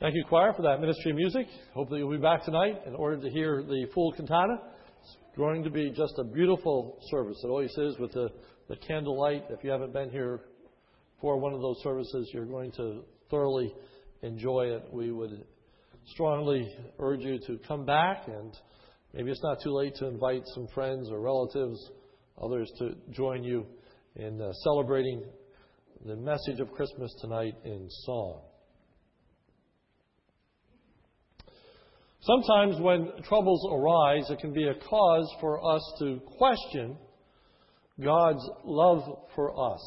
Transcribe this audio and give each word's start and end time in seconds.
Thank 0.00 0.14
you, 0.14 0.24
choir, 0.28 0.52
for 0.52 0.62
that 0.62 0.80
ministry 0.80 1.10
of 1.10 1.16
music. 1.16 1.48
Hope 1.74 1.90
that 1.90 1.96
you'll 1.98 2.12
be 2.12 2.18
back 2.18 2.44
tonight 2.44 2.82
in 2.86 2.94
order 2.94 3.20
to 3.20 3.28
hear 3.30 3.64
the 3.64 3.84
full 3.92 4.12
cantata. 4.12 4.58
It's 5.02 5.16
going 5.36 5.64
to 5.64 5.70
be 5.70 5.90
just 5.90 6.14
a 6.18 6.24
beautiful 6.24 7.00
service. 7.10 7.36
It 7.42 7.48
always 7.48 7.76
is 7.76 7.98
with 7.98 8.12
the, 8.12 8.28
the 8.68 8.76
candlelight. 8.76 9.46
If 9.50 9.64
you 9.64 9.72
haven't 9.72 9.92
been 9.92 10.10
here 10.10 10.42
for 11.20 11.36
one 11.40 11.52
of 11.52 11.60
those 11.60 11.82
services, 11.82 12.30
you're 12.32 12.46
going 12.46 12.70
to 12.76 13.02
thoroughly 13.28 13.74
enjoy 14.22 14.66
it. 14.66 14.84
We 14.92 15.10
would 15.10 15.44
strongly 16.12 16.72
urge 17.00 17.22
you 17.22 17.40
to 17.48 17.58
come 17.66 17.84
back, 17.84 18.28
and 18.28 18.56
maybe 19.12 19.32
it's 19.32 19.42
not 19.42 19.58
too 19.64 19.72
late 19.72 19.96
to 19.96 20.06
invite 20.06 20.42
some 20.54 20.68
friends 20.72 21.10
or 21.10 21.20
relatives, 21.20 21.90
others 22.40 22.70
to 22.78 22.94
join 23.10 23.42
you 23.42 23.66
in 24.14 24.40
uh, 24.40 24.52
celebrating 24.62 25.24
the 26.06 26.14
message 26.14 26.60
of 26.60 26.70
Christmas 26.70 27.12
tonight 27.20 27.54
in 27.64 27.88
song. 28.04 28.42
Sometimes 32.28 32.78
when 32.78 33.10
troubles 33.26 33.66
arise, 33.72 34.28
it 34.28 34.38
can 34.38 34.52
be 34.52 34.68
a 34.68 34.74
cause 34.74 35.34
for 35.40 35.74
us 35.74 35.80
to 35.98 36.20
question 36.36 36.98
God's 37.98 38.46
love 38.64 39.02
for 39.34 39.72
us. 39.72 39.80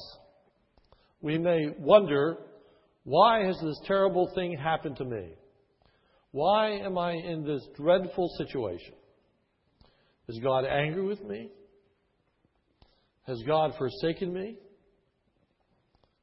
We 1.21 1.37
may 1.37 1.67
wonder, 1.77 2.37
why 3.03 3.45
has 3.45 3.59
this 3.61 3.79
terrible 3.85 4.31
thing 4.33 4.57
happened 4.57 4.97
to 4.97 5.05
me? 5.05 5.33
Why 6.31 6.71
am 6.79 6.97
I 6.97 7.11
in 7.11 7.45
this 7.45 7.61
dreadful 7.77 8.27
situation? 8.39 8.95
Is 10.27 10.39
God 10.41 10.65
angry 10.65 11.05
with 11.05 11.21
me? 11.23 11.51
Has 13.27 13.39
God 13.45 13.73
forsaken 13.77 14.33
me? 14.33 14.57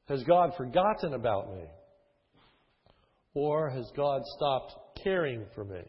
Has 0.09 0.21
God 0.23 0.51
forgotten 0.57 1.13
about 1.13 1.55
me? 1.55 1.63
Or 3.33 3.69
has 3.69 3.89
God 3.95 4.21
stopped 4.35 4.73
caring 5.01 5.45
for 5.55 5.63
me? 5.63 5.83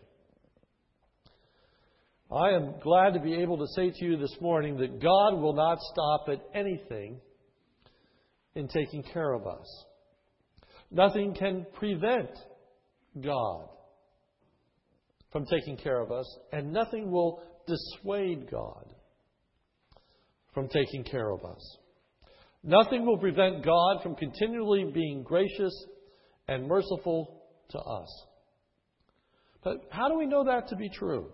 I 2.33 2.51
am 2.51 2.75
glad 2.81 3.15
to 3.15 3.21
be 3.21 3.35
able 3.35 3.59
to 3.59 3.67
say 3.75 3.91
to 3.91 4.05
you 4.05 4.17
this 4.17 4.37
morning 4.41 4.77
that 4.77 5.03
God 5.03 5.41
will 5.41 5.53
not 5.53 5.79
stop 5.81 6.29
at 6.29 6.41
anything 6.55 7.21
in 8.55 8.69
taking 8.69 9.03
care 9.03 9.33
of 9.33 9.49
us. 9.49 9.85
Nothing 10.93 11.35
can 11.35 11.67
prevent 11.75 12.31
God 13.21 13.69
from 15.33 15.45
taking 15.47 15.77
care 15.77 16.01
of 16.01 16.13
us, 16.13 16.39
and 16.53 16.73
nothing 16.73 17.11
will 17.11 17.43
dissuade 17.67 18.49
God 18.51 18.87
from 20.55 20.69
taking 20.69 21.03
care 21.03 21.31
of 21.31 21.45
us. 21.45 21.79
Nothing 22.63 23.07
will 23.07 23.19
prevent 23.19 23.65
God 23.65 24.03
from 24.03 24.15
continually 24.15 24.85
being 24.93 25.25
gracious 25.25 25.73
and 26.47 26.67
merciful 26.67 27.43
to 27.71 27.79
us. 27.79 28.27
But 29.65 29.77
how 29.91 30.09
do 30.09 30.17
we 30.17 30.27
know 30.27 30.45
that 30.45 30.69
to 30.69 30.77
be 30.77 30.89
true? 30.89 31.33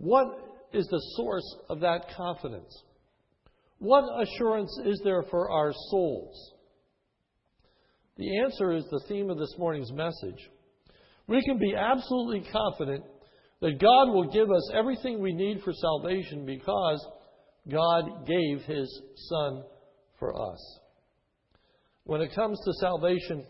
What 0.00 0.28
is 0.72 0.86
the 0.86 1.02
source 1.16 1.56
of 1.68 1.80
that 1.80 2.06
confidence? 2.16 2.72
What 3.80 4.04
assurance 4.22 4.70
is 4.84 5.00
there 5.02 5.24
for 5.24 5.50
our 5.50 5.72
souls? 5.90 6.52
The 8.16 8.38
answer 8.40 8.72
is 8.72 8.84
the 8.90 9.02
theme 9.08 9.28
of 9.28 9.38
this 9.38 9.54
morning's 9.58 9.92
message. 9.92 10.50
We 11.26 11.42
can 11.44 11.58
be 11.58 11.74
absolutely 11.76 12.48
confident 12.50 13.04
that 13.60 13.80
God 13.80 14.12
will 14.12 14.30
give 14.30 14.50
us 14.50 14.70
everything 14.72 15.20
we 15.20 15.32
need 15.32 15.62
for 15.62 15.72
salvation 15.72 16.46
because 16.46 17.04
God 17.68 18.24
gave 18.24 18.62
His 18.62 19.02
Son 19.28 19.64
for 20.18 20.52
us. 20.52 20.78
When 22.04 22.20
it 22.20 22.34
comes 22.34 22.58
to 22.64 22.72
salvation, 22.80 23.44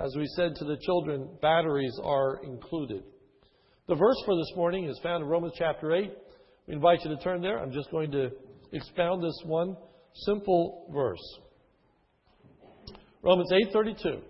as 0.00 0.14
we 0.16 0.26
said 0.36 0.54
to 0.56 0.64
the 0.64 0.78
children, 0.78 1.28
batteries 1.42 1.98
are 2.02 2.40
included. 2.44 3.02
The 3.88 3.96
verse 3.96 4.22
for 4.24 4.36
this 4.36 4.52
morning 4.54 4.84
is 4.84 4.98
found 5.02 5.24
in 5.24 5.28
Romans 5.28 5.54
chapter 5.58 5.92
8. 5.92 6.08
We 6.68 6.74
invite 6.74 7.00
you 7.04 7.16
to 7.16 7.20
turn 7.20 7.42
there. 7.42 7.58
I'm 7.58 7.72
just 7.72 7.90
going 7.90 8.12
to 8.12 8.30
expound 8.72 9.24
this 9.24 9.36
one 9.44 9.76
simple 10.24 10.88
verse. 10.92 11.18
Romans 13.22 13.50
8:32. 13.74 14.20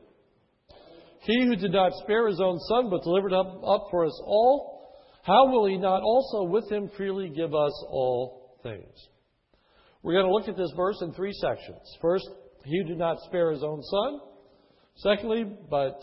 He 1.20 1.44
who 1.44 1.56
did 1.56 1.70
not 1.70 1.92
spare 2.02 2.28
his 2.28 2.40
own 2.40 2.58
son 2.60 2.88
but 2.88 3.02
delivered 3.02 3.32
him 3.32 3.62
up 3.62 3.88
for 3.90 4.06
us 4.06 4.22
all, 4.24 4.90
how 5.22 5.50
will 5.50 5.66
he 5.66 5.76
not 5.76 6.02
also 6.02 6.44
with 6.44 6.70
him 6.72 6.88
freely 6.96 7.28
give 7.28 7.54
us 7.54 7.84
all 7.90 8.56
things? 8.62 9.08
We're 10.02 10.14
going 10.14 10.26
to 10.26 10.32
look 10.32 10.48
at 10.48 10.56
this 10.56 10.72
verse 10.74 10.96
in 11.02 11.12
three 11.12 11.32
sections. 11.34 11.96
First, 12.00 12.24
he 12.64 12.78
who 12.78 12.88
did 12.88 12.98
not 12.98 13.18
spare 13.26 13.52
his 13.52 13.62
own 13.62 13.82
son. 13.82 14.20
Secondly, 14.96 15.44
but 15.70 16.00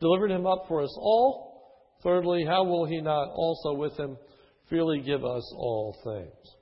delivered 0.00 0.30
him 0.30 0.46
up 0.46 0.66
for 0.68 0.82
us 0.82 0.94
all. 0.98 1.49
Thirdly, 2.02 2.44
how 2.46 2.64
will 2.64 2.86
he 2.86 3.00
not 3.00 3.28
also 3.34 3.74
with 3.74 3.96
him 3.98 4.16
freely 4.68 5.00
give 5.00 5.24
us 5.24 5.52
all 5.56 5.96
things? 6.04 6.56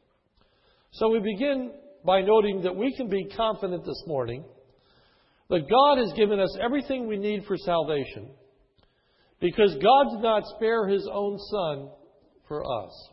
So 0.93 1.11
we 1.11 1.21
begin 1.21 1.73
by 2.05 2.23
noting 2.23 2.63
that 2.63 2.75
we 2.75 2.95
can 2.97 3.09
be 3.09 3.29
confident 3.37 3.85
this 3.85 4.03
morning 4.07 4.45
that 5.51 5.69
God 5.69 5.99
has 5.99 6.13
given 6.17 6.41
us 6.41 6.57
everything 6.61 7.07
we 7.07 7.17
need 7.17 7.45
for 7.45 7.57
salvation 7.57 8.31
because 9.41 9.75
God 9.83 10.11
did 10.11 10.23
not 10.23 10.43
spare 10.57 10.89
his 10.89 11.09
own 11.13 11.39
son 11.39 11.91
for 12.49 12.65
us. 12.65 13.11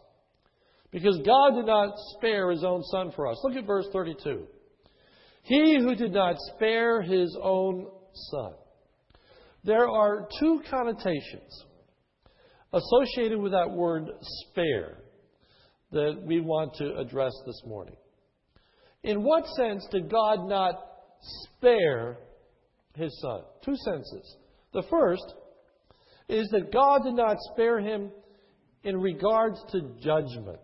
Because 0.91 1.19
God 1.25 1.55
did 1.55 1.65
not 1.65 1.93
spare 2.17 2.51
his 2.51 2.63
own 2.63 2.81
son 2.83 3.11
for 3.15 3.27
us. 3.27 3.37
Look 3.43 3.55
at 3.55 3.65
verse 3.65 3.85
32. 3.91 4.47
He 5.43 5.77
who 5.77 5.93
did 5.95 6.13
not 6.13 6.35
spare 6.55 7.01
his 7.01 7.37
own 7.41 7.87
son. 8.31 8.53
There 9.63 9.87
are 9.89 10.27
two 10.39 10.61
connotations 10.69 11.65
associated 12.75 13.39
with 13.39 13.53
that 13.53 13.71
word 13.71 14.09
spare 14.21 14.97
that 15.91 16.21
we 16.23 16.41
want 16.41 16.73
to 16.75 16.97
address 16.97 17.31
this 17.45 17.61
morning. 17.65 17.95
In 19.03 19.23
what 19.23 19.45
sense 19.55 19.87
did 19.91 20.11
God 20.11 20.49
not 20.49 20.75
spare 21.43 22.17
his 22.95 23.17
son? 23.21 23.41
Two 23.63 23.75
senses. 23.77 24.37
The 24.73 24.83
first 24.89 25.33
is 26.27 26.49
that 26.49 26.73
God 26.73 27.03
did 27.03 27.13
not 27.13 27.37
spare 27.53 27.79
him 27.79 28.11
in 28.83 28.97
regards 28.99 29.63
to 29.71 29.93
judgment. 30.03 30.59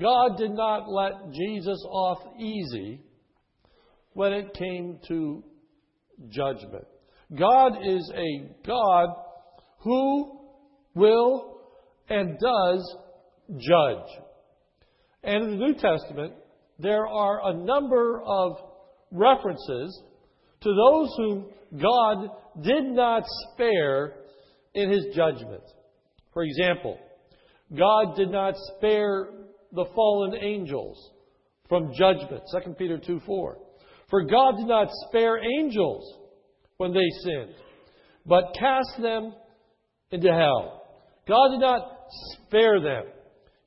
God 0.00 0.36
did 0.38 0.50
not 0.50 0.88
let 0.88 1.30
Jesus 1.32 1.80
off 1.88 2.18
easy 2.38 3.00
when 4.12 4.32
it 4.32 4.54
came 4.54 4.98
to 5.08 5.44
judgment. 6.30 6.86
God 7.38 7.74
is 7.84 8.10
a 8.14 8.50
God 8.66 9.08
who 9.78 10.43
will, 10.94 11.60
and 12.08 12.38
does 12.38 12.96
judge. 13.56 14.08
And 15.22 15.44
in 15.44 15.50
the 15.50 15.66
New 15.66 15.74
Testament, 15.74 16.34
there 16.78 17.06
are 17.06 17.50
a 17.50 17.54
number 17.54 18.22
of 18.22 18.56
references 19.10 20.02
to 20.60 20.68
those 20.68 21.14
whom 21.16 21.46
God 21.80 22.28
did 22.62 22.84
not 22.84 23.24
spare 23.52 24.14
in 24.74 24.90
his 24.90 25.06
judgment. 25.14 25.62
For 26.32 26.42
example, 26.42 26.98
God 27.76 28.16
did 28.16 28.30
not 28.30 28.54
spare 28.76 29.28
the 29.72 29.86
fallen 29.94 30.34
angels 30.40 31.10
from 31.68 31.92
judgment. 31.94 32.42
2 32.64 32.74
Peter 32.74 32.98
2 32.98 33.20
4. 33.26 33.58
For 34.10 34.24
God 34.24 34.56
did 34.58 34.66
not 34.66 34.88
spare 35.08 35.40
angels 35.58 36.18
when 36.76 36.92
they 36.92 37.08
sinned, 37.22 37.54
but 38.26 38.54
cast 38.58 39.00
them 39.00 39.32
into 40.10 40.32
hell. 40.32 40.83
God 41.26 41.50
did 41.52 41.60
not 41.60 41.90
spare 42.32 42.80
them. 42.80 43.04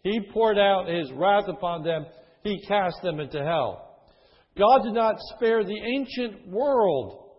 He 0.03 0.21
poured 0.33 0.57
out 0.57 0.87
his 0.87 1.11
wrath 1.13 1.47
upon 1.47 1.83
them. 1.83 2.05
He 2.43 2.63
cast 2.67 3.01
them 3.03 3.19
into 3.19 3.43
hell. 3.43 3.83
God 4.57 4.83
did 4.83 4.93
not 4.93 5.15
spare 5.35 5.63
the 5.63 5.79
ancient 5.95 6.47
world 6.47 7.31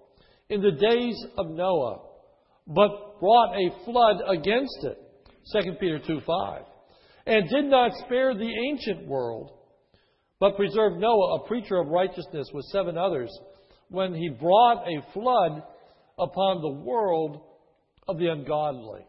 in 0.48 0.60
the 0.60 0.72
days 0.72 1.16
of 1.36 1.50
Noah, 1.50 2.00
but 2.66 3.20
brought 3.20 3.54
a 3.54 3.84
flood 3.84 4.16
against 4.28 4.78
it. 4.84 4.98
2 5.52 5.72
Peter 5.80 5.98
2 5.98 6.20
5. 6.26 6.62
And 7.26 7.48
did 7.48 7.64
not 7.66 7.92
spare 8.04 8.34
the 8.34 8.52
ancient 8.70 9.06
world, 9.06 9.50
but 10.40 10.56
preserved 10.56 10.98
Noah, 10.98 11.36
a 11.36 11.48
preacher 11.48 11.76
of 11.76 11.88
righteousness, 11.88 12.48
with 12.52 12.64
seven 12.66 12.96
others, 12.96 13.30
when 13.88 14.14
he 14.14 14.28
brought 14.28 14.86
a 14.86 15.12
flood 15.12 15.62
upon 16.18 16.60
the 16.60 16.82
world 16.84 17.42
of 18.06 18.18
the 18.18 18.28
ungodly 18.28 19.07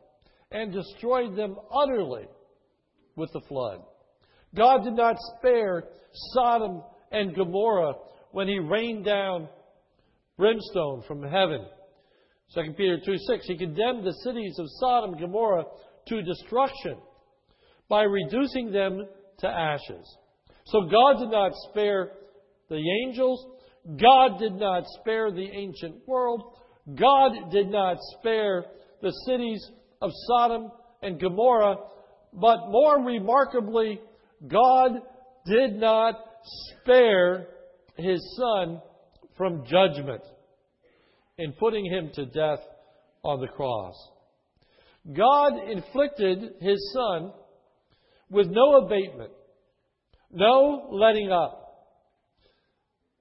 and 0.52 0.74
destroyed 0.74 1.36
them 1.36 1.56
utterly 1.72 2.26
with 3.16 3.32
the 3.34 3.42
flood. 3.48 3.82
God 4.56 4.84
did 4.84 4.94
not 4.94 5.16
spare 5.38 5.84
Sodom 6.34 6.82
and 7.12 7.36
Gomorrah 7.36 7.94
when 8.32 8.48
he 8.48 8.60
rained 8.60 9.06
down 9.06 9.48
brimstone 10.38 11.04
from 11.08 11.22
heaven. 11.22 11.66
2 12.56 12.74
Peter 12.76 12.98
2 13.06 13.16
6, 13.28 13.46
he 13.46 13.58
condemned 13.58 14.04
the 14.04 14.18
cities 14.24 14.58
of 14.58 14.66
Sodom 14.80 15.12
and 15.12 15.22
Gomorrah 15.22 15.66
to 16.08 16.22
destruction 16.24 16.98
by 17.88 18.04
reducing 18.04 18.72
them 18.72 19.06
to 19.40 19.48
ashes. 19.48 20.18
So 20.66 20.88
God 20.90 21.20
did 21.20 21.30
not 21.30 21.52
spare 21.70 22.12
the 22.70 22.82
angels. 23.06 23.46
God 24.02 24.40
did 24.40 24.54
not 24.54 24.84
spare 25.00 25.32
the 25.32 25.50
ancient 25.52 26.08
world. 26.08 26.54
God 26.96 27.52
did 27.52 27.70
not 27.70 27.98
spare 28.18 28.66
the 29.02 29.12
cities 29.26 29.72
of 30.02 30.12
Sodom 30.28 30.72
and 31.02 31.20
Gomorrah, 31.20 31.78
but 32.34 32.70
more 32.70 33.04
remarkably, 33.04 34.00
God 34.48 34.92
did 35.46 35.76
not 35.76 36.16
spare 36.44 37.48
his 37.98 38.20
son 38.38 38.82
from 39.38 39.66
judgment 39.66 40.22
in 41.38 41.54
putting 41.54 41.86
him 41.86 42.12
to 42.16 42.26
death 42.26 42.60
on 43.24 43.40
the 43.42 43.48
cross. 43.48 43.96
God 45.12 45.70
inflicted 45.70 46.56
his 46.62 46.94
son 46.94 47.32
with 48.30 48.48
no 48.48 48.86
abatement, 48.86 49.32
no 50.32 50.90
letting 50.92 51.32
up. 51.32 51.66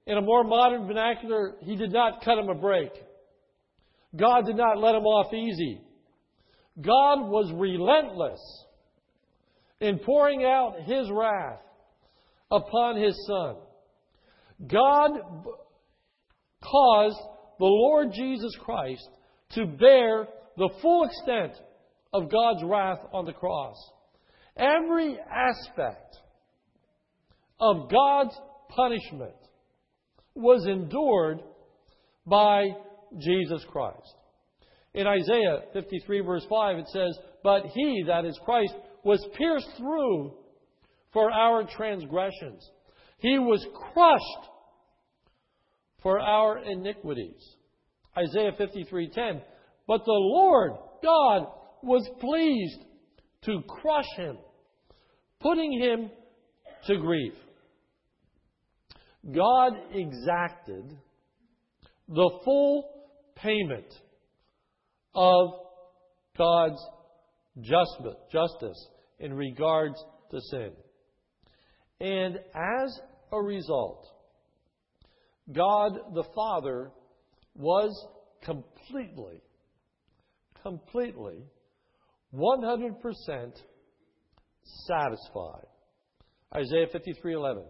In 0.05 0.17
a 0.17 0.21
more 0.21 0.43
modern 0.43 0.87
vernacular, 0.87 1.55
he 1.61 1.75
did 1.75 1.91
not 1.91 2.23
cut 2.23 2.37
him 2.37 2.49
a 2.49 2.55
break. 2.55 2.91
God 4.15 4.45
did 4.45 4.55
not 4.55 4.79
let 4.79 4.95
him 4.95 5.03
off 5.03 5.33
easy. 5.33 5.81
God 6.81 7.27
was 7.27 7.51
relentless 7.53 8.39
in 9.79 9.99
pouring 9.99 10.43
out 10.43 10.81
his 10.85 11.09
wrath 11.11 11.59
upon 12.51 13.01
his 13.01 13.15
son. 13.27 13.55
God 14.67 15.11
caused 16.63 17.19
the 17.59 17.65
Lord 17.65 18.11
Jesus 18.13 18.55
Christ 18.63 19.07
to 19.51 19.65
bear 19.65 20.27
the 20.57 20.69
full 20.81 21.05
extent 21.05 21.53
of 22.13 22.31
God's 22.31 22.63
wrath 22.63 22.99
on 23.13 23.25
the 23.25 23.33
cross. 23.33 23.77
Every 24.57 25.17
aspect 25.17 26.17
of 27.59 27.89
God's 27.89 28.37
punishment 28.69 29.33
was 30.35 30.65
endured 30.65 31.41
by 32.25 32.69
Jesus 33.17 33.65
Christ. 33.69 34.15
In 34.93 35.05
Isaiah 35.05 35.61
53, 35.73 36.21
verse 36.21 36.45
5, 36.49 36.77
it 36.77 36.87
says, 36.87 37.17
But 37.43 37.63
he, 37.73 38.03
that 38.07 38.25
is 38.25 38.39
Christ, 38.43 38.73
was 39.03 39.25
pierced 39.37 39.69
through 39.77 40.33
for 41.13 41.31
our 41.31 41.63
transgressions. 41.63 42.69
He 43.19 43.37
was 43.37 43.65
crushed 43.93 44.49
for 46.01 46.19
our 46.19 46.59
iniquities. 46.59 47.55
Isaiah 48.17 48.51
53:10. 48.59 49.41
But 49.87 50.05
the 50.05 50.11
Lord 50.11 50.71
God 51.03 51.47
was 51.81 52.07
pleased 52.19 52.85
to 53.43 53.61
crush 53.67 54.09
him, 54.15 54.37
putting 55.39 55.79
him 55.79 56.11
to 56.87 56.97
grief. 56.97 57.33
God 59.31 59.73
exacted 59.91 60.97
the 62.07 62.39
full 62.43 62.89
payment 63.35 63.93
of 65.15 65.51
God's 66.37 66.81
justice 67.61 68.87
in 69.19 69.33
regards 69.33 70.03
to 70.31 70.39
sin. 70.51 70.71
And 71.99 72.37
as 72.55 72.99
a 73.31 73.41
result, 73.41 74.07
God 75.51 75.93
the 76.13 76.23
Father 76.35 76.91
was 77.55 78.07
completely, 78.43 79.41
completely, 80.63 81.43
100% 82.33 83.63
satisfied. 84.63 85.65
Isaiah 86.55 86.87
53:11. 86.87 87.65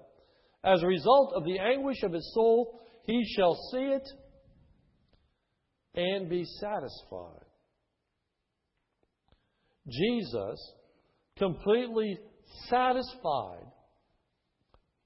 As 0.64 0.84
a 0.84 0.88
result 0.88 1.34
of 1.34 1.46
the 1.46 1.60
anguish 1.60 2.04
of 2.04 2.12
his 2.12 2.34
soul, 2.34 2.80
he 3.04 3.24
shall 3.36 3.56
see 3.72 3.84
it 3.84 4.08
and 5.96 6.30
be 6.30 6.46
satisfied. 6.60 7.46
Jesus 9.88 10.74
completely 11.38 12.20
satisfied 12.70 13.66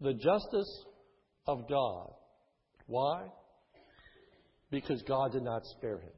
the 0.02 0.14
justice 0.14 0.86
of 1.48 1.68
God. 1.70 2.12
Why? 2.88 3.28
Because 4.70 5.02
God 5.08 5.32
did 5.32 5.44
not 5.44 5.62
spare 5.78 6.00
him. 6.00 6.12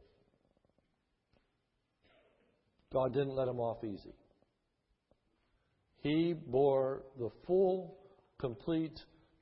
God 2.92 3.14
didn't 3.14 3.36
let 3.36 3.48
him 3.48 3.60
off 3.60 3.84
easy. 3.84 4.16
He 6.02 6.34
bore 6.34 7.04
the 7.20 7.30
full, 7.46 7.98
complete 8.40 8.98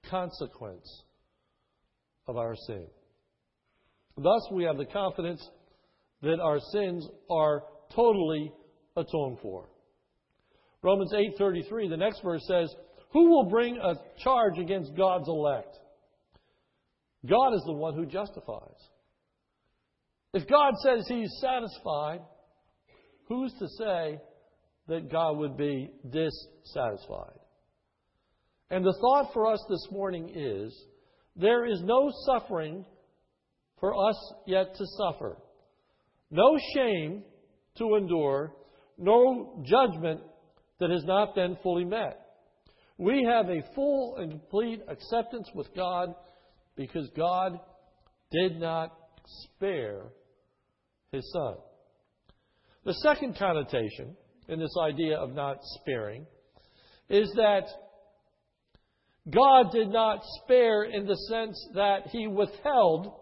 consequence 0.09 1.03
of 2.27 2.37
our 2.37 2.55
sin. 2.67 2.87
Thus, 4.17 4.47
we 4.51 4.63
have 4.63 4.77
the 4.77 4.85
confidence 4.85 5.47
that 6.21 6.39
our 6.39 6.59
sins 6.71 7.07
are 7.29 7.63
totally 7.95 8.51
atoned 8.95 9.39
for. 9.41 9.69
Romans 10.81 11.13
8:33, 11.13 11.87
the 11.87 11.97
next 11.97 12.21
verse 12.21 12.45
says, 12.45 12.75
"Who 13.11 13.29
will 13.29 13.45
bring 13.45 13.77
a 13.77 13.95
charge 14.17 14.59
against 14.59 14.95
God's 14.95 15.27
elect? 15.27 15.79
God 17.25 17.53
is 17.53 17.63
the 17.65 17.73
one 17.73 17.93
who 17.93 18.05
justifies. 18.05 18.89
If 20.33 20.47
God 20.47 20.73
says 20.83 21.07
he's 21.07 21.39
satisfied, 21.39 22.21
who's 23.27 23.53
to 23.59 23.67
say 23.69 24.19
that 24.87 25.09
God 25.09 25.37
would 25.37 25.55
be 25.55 25.91
dissatisfied? 26.09 27.39
And 28.69 28.83
the 28.83 28.97
thought 28.99 29.31
for 29.33 29.51
us 29.51 29.63
this 29.69 29.87
morning 29.91 30.31
is 30.35 30.87
there 31.35 31.65
is 31.65 31.81
no 31.83 32.11
suffering 32.25 32.85
for 33.83 34.07
us 34.07 34.15
yet 34.45 34.73
to 34.77 34.85
suffer, 34.97 35.35
no 36.31 36.57
shame 36.73 37.21
to 37.77 37.95
endure, 37.95 38.53
no 38.97 39.61
judgment 39.65 40.21
that 40.79 40.89
has 40.89 41.03
not 41.03 41.35
been 41.35 41.57
fully 41.61 41.83
met. 41.83 42.17
We 42.97 43.27
have 43.29 43.49
a 43.49 43.61
full 43.75 44.15
and 44.19 44.31
complete 44.31 44.83
acceptance 44.87 45.49
with 45.53 45.67
God 45.75 46.15
because 46.77 47.09
God 47.17 47.59
did 48.31 48.57
not 48.57 48.95
spare 49.25 50.03
his 51.11 51.29
son. 51.33 51.55
The 52.85 52.93
second 53.03 53.37
connotation 53.37 54.15
in 54.47 54.61
this 54.61 54.75
idea 54.81 55.17
of 55.17 55.35
not 55.35 55.57
sparing 55.81 56.25
is 57.09 57.29
that 57.35 57.65
God 59.29 59.73
did 59.73 59.89
not 59.89 60.21
spare 60.41 60.83
in 60.83 61.05
the 61.05 61.17
sense 61.29 61.67
that 61.75 62.07
he 62.13 62.27
withheld 62.27 63.19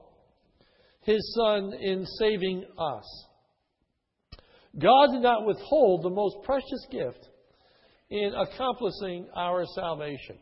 his 1.02 1.36
son 1.36 1.74
in 1.74 2.06
saving 2.20 2.66
us. 2.78 3.26
God 4.80 5.08
did 5.12 5.22
not 5.22 5.46
withhold 5.46 6.04
the 6.04 6.10
most 6.10 6.38
precious 6.44 6.88
gift 6.92 7.28
in 8.10 8.34
accomplishing 8.34 9.28
our 9.36 9.66
salvation. 9.76 10.38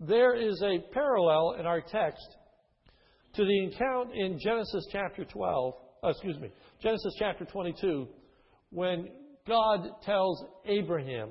There 0.00 0.34
is 0.34 0.60
a 0.62 0.80
parallel 0.92 1.56
in 1.60 1.66
our 1.66 1.80
text 1.80 2.26
to 3.34 3.44
the 3.44 3.66
account 3.66 4.14
in 4.14 4.38
Genesis 4.38 4.86
chapter 4.90 5.24
12, 5.24 5.74
uh, 6.02 6.08
excuse 6.08 6.38
me, 6.38 6.50
Genesis 6.82 7.14
chapter 7.18 7.44
22, 7.44 8.08
when 8.70 9.08
God 9.46 9.88
tells 10.04 10.44
Abraham 10.66 11.30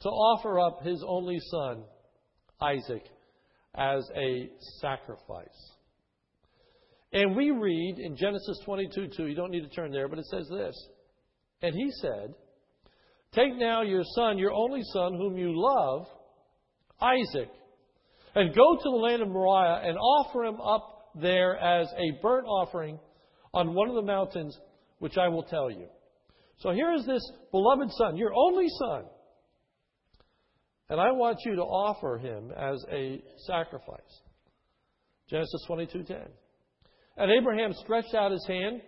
to 0.00 0.08
offer 0.08 0.60
up 0.60 0.82
his 0.82 1.02
only 1.06 1.38
son, 1.50 1.84
Isaac, 2.60 3.04
as 3.74 4.08
a 4.14 4.50
sacrifice. 4.80 5.72
And 7.12 7.36
we 7.36 7.50
read 7.50 7.98
in 7.98 8.16
Genesis 8.16 8.58
22 8.64 9.08
2, 9.16 9.26
you 9.26 9.34
don't 9.34 9.50
need 9.50 9.62
to 9.62 9.68
turn 9.68 9.92
there, 9.92 10.08
but 10.08 10.18
it 10.18 10.26
says 10.26 10.48
this. 10.50 10.74
And 11.60 11.74
he 11.74 11.90
said, 12.00 12.34
Take 13.34 13.56
now 13.56 13.82
your 13.82 14.02
son, 14.14 14.38
your 14.38 14.52
only 14.52 14.82
son, 14.92 15.14
whom 15.14 15.36
you 15.36 15.52
love, 15.54 16.06
Isaac, 17.00 17.50
and 18.34 18.54
go 18.54 18.76
to 18.76 18.82
the 18.82 18.96
land 18.96 19.22
of 19.22 19.28
Moriah 19.28 19.82
and 19.84 19.98
offer 19.98 20.44
him 20.44 20.60
up 20.60 21.12
there 21.14 21.56
as 21.56 21.88
a 21.92 22.22
burnt 22.22 22.46
offering 22.46 22.98
on 23.52 23.74
one 23.74 23.88
of 23.88 23.94
the 23.94 24.02
mountains 24.02 24.58
which 24.98 25.18
I 25.18 25.28
will 25.28 25.42
tell 25.42 25.70
you. 25.70 25.88
So 26.58 26.70
here 26.70 26.92
is 26.94 27.04
this 27.04 27.22
beloved 27.50 27.90
son, 27.92 28.16
your 28.16 28.32
only 28.34 28.66
son. 28.78 29.04
And 30.88 31.00
I 31.00 31.10
want 31.10 31.38
you 31.44 31.56
to 31.56 31.62
offer 31.62 32.18
him 32.18 32.52
as 32.56 32.84
a 32.90 33.22
sacrifice. 33.46 34.20
Genesis 35.28 35.64
22:10. 35.68 36.28
And 37.16 37.30
Abraham 37.30 37.72
stretched 37.74 38.14
out 38.14 38.32
his 38.32 38.46
hand 38.46 38.80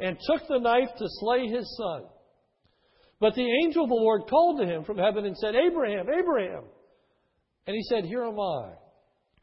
and 0.00 0.16
took 0.26 0.46
the 0.48 0.58
knife 0.58 0.88
to 0.96 1.04
slay 1.20 1.46
his 1.46 1.76
son. 1.76 2.04
But 3.20 3.34
the 3.34 3.48
angel 3.64 3.84
of 3.84 3.88
the 3.88 3.94
Lord 3.94 4.22
called 4.28 4.60
to 4.60 4.66
him 4.66 4.84
from 4.84 4.98
heaven 4.98 5.24
and 5.26 5.36
said, 5.36 5.54
Abraham, 5.54 6.06
Abraham. 6.08 6.64
And 7.66 7.74
he 7.74 7.82
said, 7.82 8.04
Here 8.04 8.24
am 8.24 8.38
I. 8.38 8.70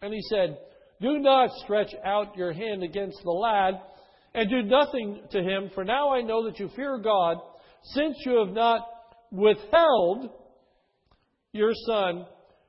And 0.02 0.14
he 0.14 0.22
said, 0.30 0.58
Do 1.02 1.20
not 1.20 1.52
stretch 1.64 1.94
out 2.06 2.38
your 2.38 2.54
hand 2.54 2.84
against 2.84 3.20
the 3.24 3.32
lad 3.32 3.76
and 4.34 4.50
do 4.50 4.64
nothing 4.64 5.22
to 5.32 5.42
him, 5.42 5.72
for 5.74 5.84
now 5.84 6.14
I 6.14 6.22
know 6.22 6.46
that 6.46 6.60
you 6.60 6.70
fear 6.76 6.98
God, 6.98 7.38
since 7.94 8.16
you 8.26 8.44
have 8.46 8.54
not 8.54 8.82
withheld 9.32 10.30
your 11.54 11.72
son, 11.88 12.26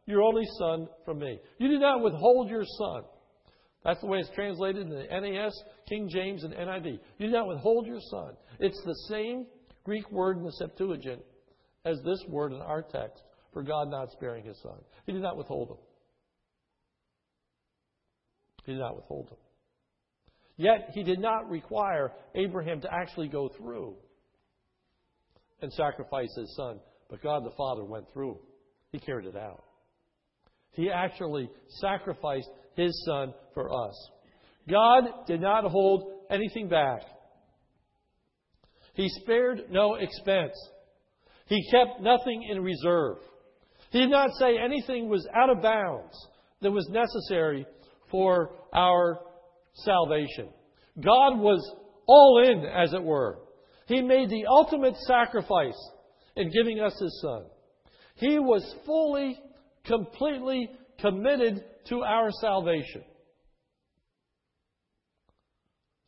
your 0.06 0.22
only 0.22 0.44
son, 0.58 0.88
from 1.04 1.18
me. 1.18 1.40
You 1.58 1.68
did 1.68 1.80
not 1.80 2.02
withhold 2.02 2.50
your 2.50 2.64
son. 2.64 3.02
That's 3.86 4.00
the 4.00 4.08
way 4.08 4.18
it's 4.18 4.30
translated 4.34 4.82
in 4.82 4.90
the 4.90 5.04
NAS, 5.04 5.56
King 5.88 6.08
James, 6.08 6.42
and 6.42 6.52
NIV. 6.52 6.98
You 7.18 7.26
do 7.28 7.32
not 7.32 7.46
withhold 7.46 7.86
your 7.86 8.00
son. 8.10 8.32
It's 8.58 8.82
the 8.84 8.96
same 9.08 9.46
Greek 9.84 10.10
word 10.10 10.38
in 10.38 10.42
the 10.42 10.50
Septuagint 10.50 11.22
as 11.84 12.02
this 12.04 12.18
word 12.28 12.52
in 12.52 12.60
our 12.60 12.82
text 12.82 13.22
for 13.52 13.62
God 13.62 13.88
not 13.88 14.10
sparing 14.10 14.44
his 14.44 14.60
son. 14.60 14.78
He 15.06 15.12
did 15.12 15.22
not 15.22 15.36
withhold 15.36 15.70
him. 15.70 15.76
He 18.64 18.72
did 18.72 18.80
not 18.80 18.96
withhold 18.96 19.28
him. 19.28 19.36
Yet 20.56 20.90
he 20.92 21.04
did 21.04 21.20
not 21.20 21.48
require 21.48 22.10
Abraham 22.34 22.80
to 22.80 22.92
actually 22.92 23.28
go 23.28 23.48
through 23.56 23.94
and 25.62 25.72
sacrifice 25.72 26.34
his 26.36 26.52
son, 26.56 26.80
but 27.08 27.22
God 27.22 27.44
the 27.44 27.54
Father 27.56 27.84
went 27.84 28.06
through. 28.12 28.40
He 28.90 28.98
carried 28.98 29.26
it 29.26 29.36
out. 29.36 29.62
He 30.72 30.90
actually 30.90 31.48
sacrificed 31.68 32.50
his 32.76 33.04
son 33.06 33.34
for 33.54 33.70
us. 33.72 34.10
God 34.68 35.04
did 35.26 35.40
not 35.40 35.64
hold 35.64 36.12
anything 36.30 36.68
back. 36.68 37.00
He 38.94 39.08
spared 39.08 39.70
no 39.70 39.94
expense. 39.94 40.54
He 41.46 41.68
kept 41.70 42.00
nothing 42.00 42.48
in 42.50 42.62
reserve. 42.62 43.18
He 43.90 44.00
did 44.00 44.10
not 44.10 44.30
say 44.38 44.58
anything 44.58 45.08
was 45.08 45.26
out 45.34 45.50
of 45.50 45.62
bounds 45.62 46.16
that 46.60 46.70
was 46.70 46.88
necessary 46.88 47.66
for 48.10 48.50
our 48.72 49.20
salvation. 49.74 50.48
God 50.98 51.38
was 51.38 51.74
all 52.06 52.42
in, 52.42 52.64
as 52.64 52.92
it 52.94 53.02
were. 53.02 53.38
He 53.86 54.00
made 54.02 54.30
the 54.30 54.46
ultimate 54.48 54.96
sacrifice 55.06 55.78
in 56.34 56.50
giving 56.50 56.80
us 56.80 56.98
His 56.98 57.20
Son. 57.22 57.44
He 58.16 58.38
was 58.38 58.74
fully, 58.84 59.38
completely 59.84 60.70
committed 60.98 61.62
to 61.88 62.02
our 62.02 62.30
salvation. 62.40 63.02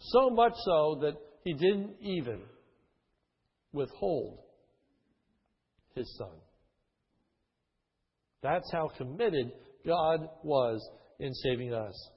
So 0.00 0.30
much 0.30 0.54
so 0.64 0.99
that 1.02 1.14
He 1.44 1.54
didn't 1.54 1.97
even 2.00 2.40
withhold 3.73 4.38
His 5.94 6.16
Son. 6.18 6.37
That's 8.42 8.70
how 8.73 8.88
committed 8.97 9.52
God 9.87 10.28
was 10.42 10.80
in 11.18 11.32
saving 11.35 11.75
us. 11.75 12.11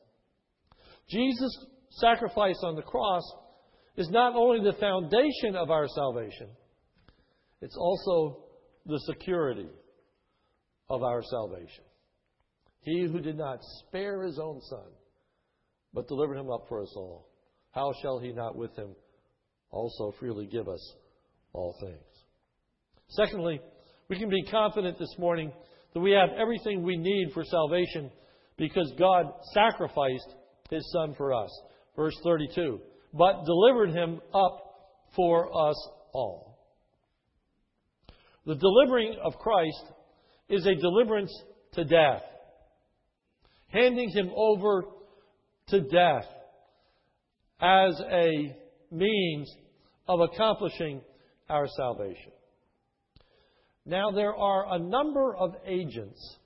Jesus' 1.10 1.66
sacrifice 1.90 2.60
on 2.64 2.76
the 2.76 2.82
cross 2.82 3.24
is 3.98 4.10
not 4.10 4.36
only 4.36 4.64
the 4.64 4.78
foundation 4.78 5.56
of 5.56 5.70
our 5.70 5.88
salvation, 5.88 6.48
it's 7.62 7.76
also 7.78 8.46
the 8.86 9.00
security 9.00 9.68
of 10.90 11.04
our 11.04 11.22
salvation. 11.24 11.84
He 12.82 13.08
who 13.12 13.20
did 13.20 13.38
not 13.38 13.60
spare 13.80 14.24
his 14.24 14.40
own 14.40 14.62
son, 14.62 14.88
but 15.94 16.08
delivered 16.08 16.38
him 16.38 16.50
up 16.50 16.66
for 16.68 16.82
us 16.82 16.94
all, 16.96 17.28
how 17.72 17.94
shall 18.02 18.20
he 18.20 18.32
not 18.32 18.56
with 18.56 18.76
him 18.76 18.96
also 19.70 20.14
freely 20.20 20.48
give 20.48 20.68
us 20.68 20.94
all 21.54 21.76
things? 21.80 22.02
Secondly, 23.10 23.62
we 24.10 24.18
can 24.18 24.30
be 24.30 24.44
confident 24.44 24.98
this 24.98 25.16
morning 25.18 25.52
that 25.94 26.00
we 26.00 26.12
have 26.12 26.30
everything 26.38 26.84
we 26.84 26.98
need 26.98 27.32
for 27.34 27.44
salvation 27.44 28.12
because 28.58 28.92
God 28.98 29.26
sacrificed 29.54 30.36
his 30.70 30.90
son 30.92 31.14
for 31.18 31.34
us. 31.34 31.50
Verse 31.96 32.18
32. 32.24 32.80
But 33.14 33.46
delivered 33.46 33.92
him 33.92 34.22
up 34.34 34.60
for 35.16 35.70
us 35.70 35.76
all. 36.14 36.58
The 38.46 38.56
delivering 38.56 39.18
of 39.24 39.38
Christ 39.38 39.84
is 40.50 40.66
a 40.66 40.76
deliverance 40.76 41.32
to 41.74 41.84
death, 41.84 42.24
handing 43.72 44.10
him 44.10 44.30
over 44.36 44.84
to 45.68 45.82
death 45.82 46.26
as 47.60 48.00
a 48.12 48.56
means 48.92 49.54
of 50.08 50.20
accomplishing 50.20 51.02
our 51.50 51.68
salvation. 51.78 52.32
Now, 53.86 54.12
there 54.12 54.36
are 54.36 54.76
a 54.76 54.80
number 54.80 55.36
of 55.36 55.56
agents, 55.66 56.38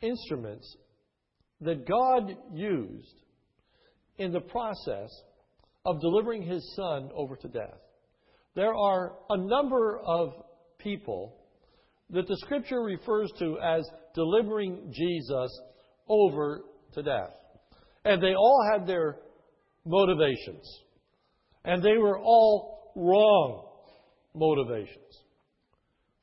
instruments 0.00 0.76
that 1.60 1.86
God 1.86 2.36
used 2.52 3.14
in 4.16 4.32
the 4.32 4.40
process 4.40 5.10
of 5.84 6.00
delivering 6.00 6.42
his 6.42 6.74
son 6.74 7.10
over 7.14 7.36
to 7.36 7.48
death. 7.48 7.78
There 8.54 8.74
are 8.74 9.14
a 9.30 9.36
number 9.36 10.00
of 10.04 10.30
people 10.78 11.36
that 12.10 12.26
the 12.26 12.36
scripture 12.38 12.80
refers 12.80 13.30
to 13.38 13.58
as 13.60 13.88
delivering 14.18 14.92
Jesus 14.92 15.60
over 16.08 16.62
to 16.92 17.02
death. 17.04 17.30
And 18.04 18.20
they 18.20 18.34
all 18.34 18.68
had 18.72 18.84
their 18.84 19.16
motivations. 19.86 20.66
And 21.64 21.80
they 21.84 21.96
were 21.96 22.18
all 22.18 22.90
wrong 22.96 23.68
motivations. 24.34 25.22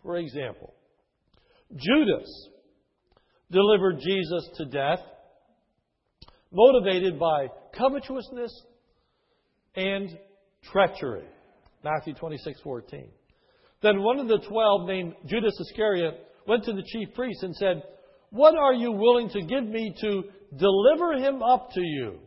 For 0.03 0.17
example, 0.17 0.73
Judas 1.73 2.49
delivered 3.49 3.99
Jesus 4.01 4.49
to 4.57 4.65
death 4.65 4.99
motivated 6.51 7.17
by 7.17 7.47
covetousness 7.77 8.51
and 9.75 10.17
treachery. 10.63 11.27
Matthew 11.81 12.13
26:14. 12.13 13.09
Then 13.81 14.01
one 14.01 14.19
of 14.19 14.27
the 14.27 14.39
12 14.39 14.87
named 14.87 15.15
Judas 15.27 15.57
Iscariot 15.61 16.25
went 16.47 16.63
to 16.65 16.73
the 16.73 16.83
chief 16.83 17.13
priests 17.13 17.43
and 17.43 17.55
said, 17.55 17.83
"What 18.29 18.55
are 18.55 18.73
you 18.73 18.91
willing 18.91 19.29
to 19.29 19.41
give 19.41 19.65
me 19.65 19.93
to 20.01 20.23
deliver 20.55 21.13
him 21.13 21.41
up 21.41 21.71
to 21.71 21.81
you?" 21.81 22.19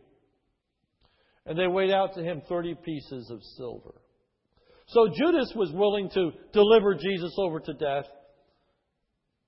And 1.47 1.59
they 1.59 1.67
weighed 1.67 1.91
out 1.91 2.15
to 2.15 2.23
him 2.23 2.43
30 2.43 2.75
pieces 2.75 3.31
of 3.31 3.43
silver. 3.57 3.95
So 4.89 5.09
Judas 5.09 5.53
was 5.55 5.73
willing 5.73 6.09
to 6.11 6.33
deliver 6.53 6.95
Jesus 6.95 7.35
over 7.39 7.61
to 7.61 7.75
death 7.75 8.07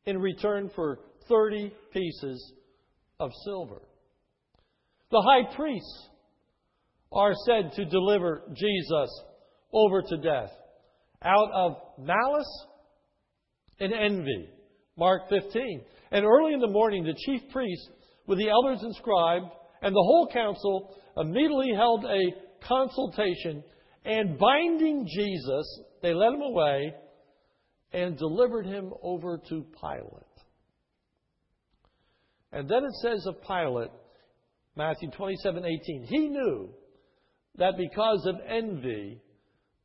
in 0.04 0.18
return 0.18 0.70
for 0.70 0.98
30 1.28 1.72
pieces 1.92 2.52
of 3.18 3.30
silver. 3.44 3.82
The 5.10 5.22
high 5.22 5.54
priests 5.54 6.08
are 7.12 7.34
said 7.46 7.72
to 7.72 7.84
deliver 7.84 8.42
Jesus 8.54 9.24
over 9.72 10.02
to 10.02 10.16
death 10.18 10.52
out 11.22 11.50
of 11.52 11.76
malice 11.98 12.66
and 13.78 13.92
envy. 13.92 14.48
Mark 15.00 15.22
15. 15.30 15.82
And 16.12 16.24
early 16.26 16.52
in 16.52 16.60
the 16.60 16.68
morning, 16.68 17.02
the 17.02 17.14
chief 17.26 17.40
priests, 17.50 17.88
with 18.26 18.38
the 18.38 18.50
elders 18.50 18.82
and 18.82 18.94
scribes, 18.94 19.46
and 19.80 19.94
the 19.94 20.02
whole 20.02 20.28
council 20.30 20.94
immediately 21.16 21.72
held 21.74 22.04
a 22.04 22.66
consultation, 22.68 23.64
and 24.04 24.38
binding 24.38 25.06
Jesus, 25.06 25.80
they 26.02 26.12
led 26.12 26.34
him 26.34 26.42
away 26.42 26.94
and 27.92 28.18
delivered 28.18 28.66
him 28.66 28.92
over 29.02 29.38
to 29.48 29.66
Pilate. 29.80 30.26
And 32.52 32.68
then 32.68 32.84
it 32.84 32.92
says 33.00 33.26
of 33.26 33.42
Pilate, 33.42 33.90
Matthew 34.76 35.10
27 35.10 35.64
18. 35.64 36.06
He 36.08 36.28
knew 36.28 36.68
that 37.56 37.78
because 37.78 38.26
of 38.26 38.36
envy, 38.46 39.20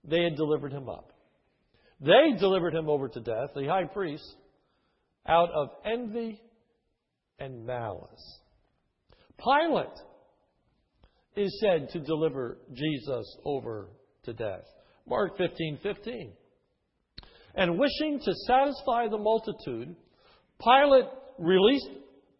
they 0.03 0.23
had 0.23 0.35
delivered 0.35 0.73
him 0.73 0.89
up. 0.89 1.13
They 2.01 2.37
delivered 2.37 2.75
him 2.75 2.89
over 2.89 3.07
to 3.07 3.19
death, 3.21 3.49
the 3.55 3.67
high 3.67 3.85
priest, 3.85 4.35
out 5.27 5.49
of 5.51 5.69
envy 5.85 6.41
and 7.39 7.65
malice. 7.65 8.39
Pilate 9.37 9.87
is 11.35 11.59
said 11.61 11.89
to 11.89 11.99
deliver 11.99 12.57
Jesus 12.73 13.37
over 13.43 13.89
to 14.23 14.33
death. 14.33 14.65
Mark 15.07 15.37
15 15.37 15.79
15. 15.83 16.33
And 17.55 17.77
wishing 17.77 18.19
to 18.23 18.33
satisfy 18.47 19.07
the 19.07 19.17
multitude, 19.17 19.95
Pilate 20.61 21.09
released 21.37 21.89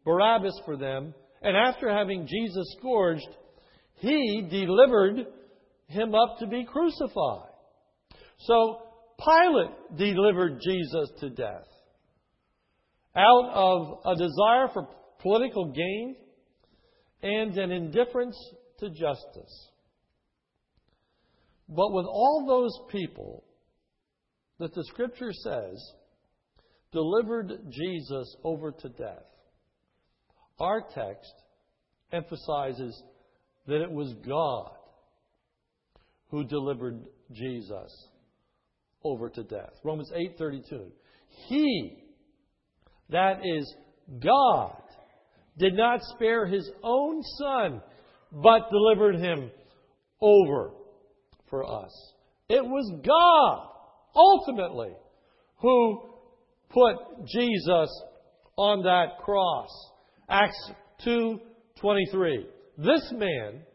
Barabbas 0.05 0.59
for 0.65 0.77
them 0.77 1.13
and 1.45 1.55
after 1.55 1.89
having 1.89 2.25
Jesus 2.27 2.75
scourged, 2.79 3.27
he 3.99 4.47
delivered 4.49 5.27
him 5.87 6.15
up 6.15 6.39
to 6.39 6.47
be 6.47 6.65
crucified. 6.65 7.51
So 8.39 8.81
Pilate 9.19 9.95
delivered 9.95 10.59
Jesus 10.59 11.11
to 11.19 11.29
death 11.29 11.67
out 13.15 13.49
of 13.53 13.99
a 14.05 14.15
desire 14.15 14.67
for 14.73 14.87
political 15.21 15.71
gain 15.71 16.15
and 17.21 17.57
an 17.57 17.71
indifference 17.71 18.37
to 18.79 18.89
justice. 18.89 19.69
But 21.67 21.91
with 21.91 22.05
all 22.05 22.45
those 22.47 22.91
people 22.91 23.43
that 24.59 24.73
the 24.73 24.83
scripture 24.85 25.31
says 25.31 25.93
delivered 26.91 27.51
Jesus 27.69 28.35
over 28.43 28.71
to 28.71 28.89
death, 28.89 29.25
our 30.59 30.81
text 30.81 31.33
emphasizes 32.11 33.01
that 33.67 33.81
it 33.81 33.91
was 33.91 34.13
God 34.27 34.71
who 36.29 36.43
delivered 36.43 37.05
Jesus 37.31 38.09
over 39.03 39.29
to 39.29 39.43
death. 39.43 39.73
Romans 39.83 40.11
8:32. 40.11 40.91
He 41.47 42.04
that 43.09 43.45
is 43.45 43.73
God 44.19 44.75
did 45.57 45.73
not 45.75 46.01
spare 46.15 46.45
his 46.45 46.69
own 46.83 47.21
son, 47.37 47.81
but 48.31 48.69
delivered 48.69 49.15
him 49.15 49.51
over 50.21 50.71
for 51.49 51.63
us. 51.63 52.13
It 52.49 52.63
was 52.63 52.91
God, 53.05 53.69
ultimately, 54.15 54.93
who 55.57 56.01
put 56.69 57.25
Jesus 57.27 57.89
on 58.57 58.83
that 58.83 59.19
cross. 59.23 59.69
Acts 60.29 60.71
2:23. 61.03 62.47
This 62.77 63.11
man, 63.13 63.65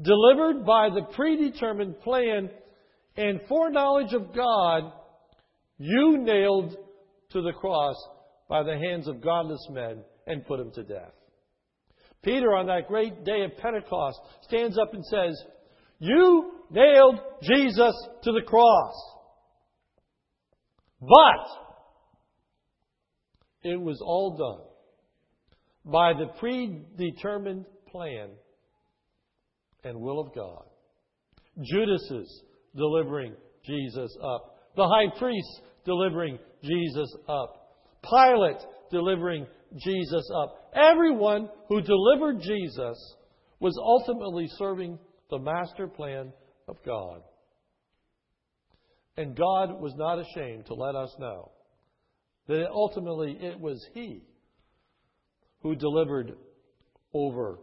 delivered 0.00 0.64
by 0.64 0.90
the 0.90 1.02
predetermined 1.14 2.00
plan 2.00 2.50
and 3.16 3.40
foreknowledge 3.48 4.12
of 4.12 4.32
God, 4.32 4.92
you 5.78 6.18
nailed 6.18 6.76
to 7.30 7.42
the 7.42 7.52
cross 7.52 7.96
by 8.48 8.62
the 8.62 8.78
hands 8.78 9.08
of 9.08 9.22
godless 9.22 9.66
men 9.70 10.02
and 10.26 10.46
put 10.46 10.60
him 10.60 10.70
to 10.74 10.82
death. 10.82 11.12
Peter, 12.22 12.54
on 12.54 12.66
that 12.66 12.88
great 12.88 13.24
day 13.24 13.42
of 13.44 13.56
Pentecost, 13.58 14.18
stands 14.42 14.78
up 14.78 14.92
and 14.92 15.04
says, 15.04 15.40
You 15.98 16.52
nailed 16.70 17.20
Jesus 17.42 17.94
to 18.24 18.32
the 18.32 18.42
cross. 18.46 18.94
But 21.00 21.46
it 23.62 23.80
was 23.80 24.00
all 24.04 24.36
done 24.36 24.66
by 25.84 26.12
the 26.12 26.26
predetermined 26.38 27.66
plan 27.90 28.30
and 29.84 30.00
will 30.00 30.20
of 30.20 30.34
God. 30.34 30.64
Judas's 31.62 32.42
delivering 32.76 33.34
Jesus 33.64 34.16
up. 34.22 34.56
The 34.76 34.86
high 34.86 35.18
priest 35.18 35.60
delivering 35.84 36.38
Jesus 36.62 37.16
up. 37.28 37.57
Pilate 38.08 38.60
delivering 38.90 39.46
Jesus 39.76 40.30
up. 40.34 40.70
Everyone 40.74 41.48
who 41.68 41.80
delivered 41.80 42.40
Jesus 42.40 43.16
was 43.60 43.78
ultimately 43.80 44.46
serving 44.56 44.98
the 45.30 45.38
master 45.38 45.86
plan 45.88 46.32
of 46.68 46.76
God. 46.84 47.22
And 49.16 49.36
God 49.36 49.80
was 49.80 49.94
not 49.96 50.18
ashamed 50.20 50.66
to 50.66 50.74
let 50.74 50.94
us 50.94 51.14
know 51.18 51.50
that 52.46 52.68
ultimately 52.70 53.36
it 53.40 53.58
was 53.58 53.84
He 53.92 54.22
who 55.62 55.74
delivered 55.74 56.32
over 57.12 57.58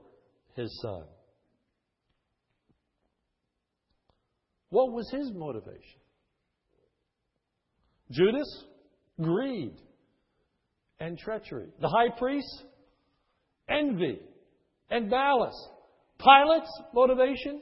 His 0.56 0.80
Son. 0.82 1.04
What 4.70 4.92
was 4.92 5.10
His 5.12 5.32
motivation? 5.34 6.02
Judas? 8.12 8.66
Greed 9.22 9.72
and 11.00 11.18
treachery. 11.18 11.68
The 11.80 11.90
high 11.90 12.18
priest? 12.18 12.64
Envy 13.70 14.20
and 14.90 15.10
malice. 15.10 15.70
Pilate's 16.20 16.82
motivation? 16.94 17.62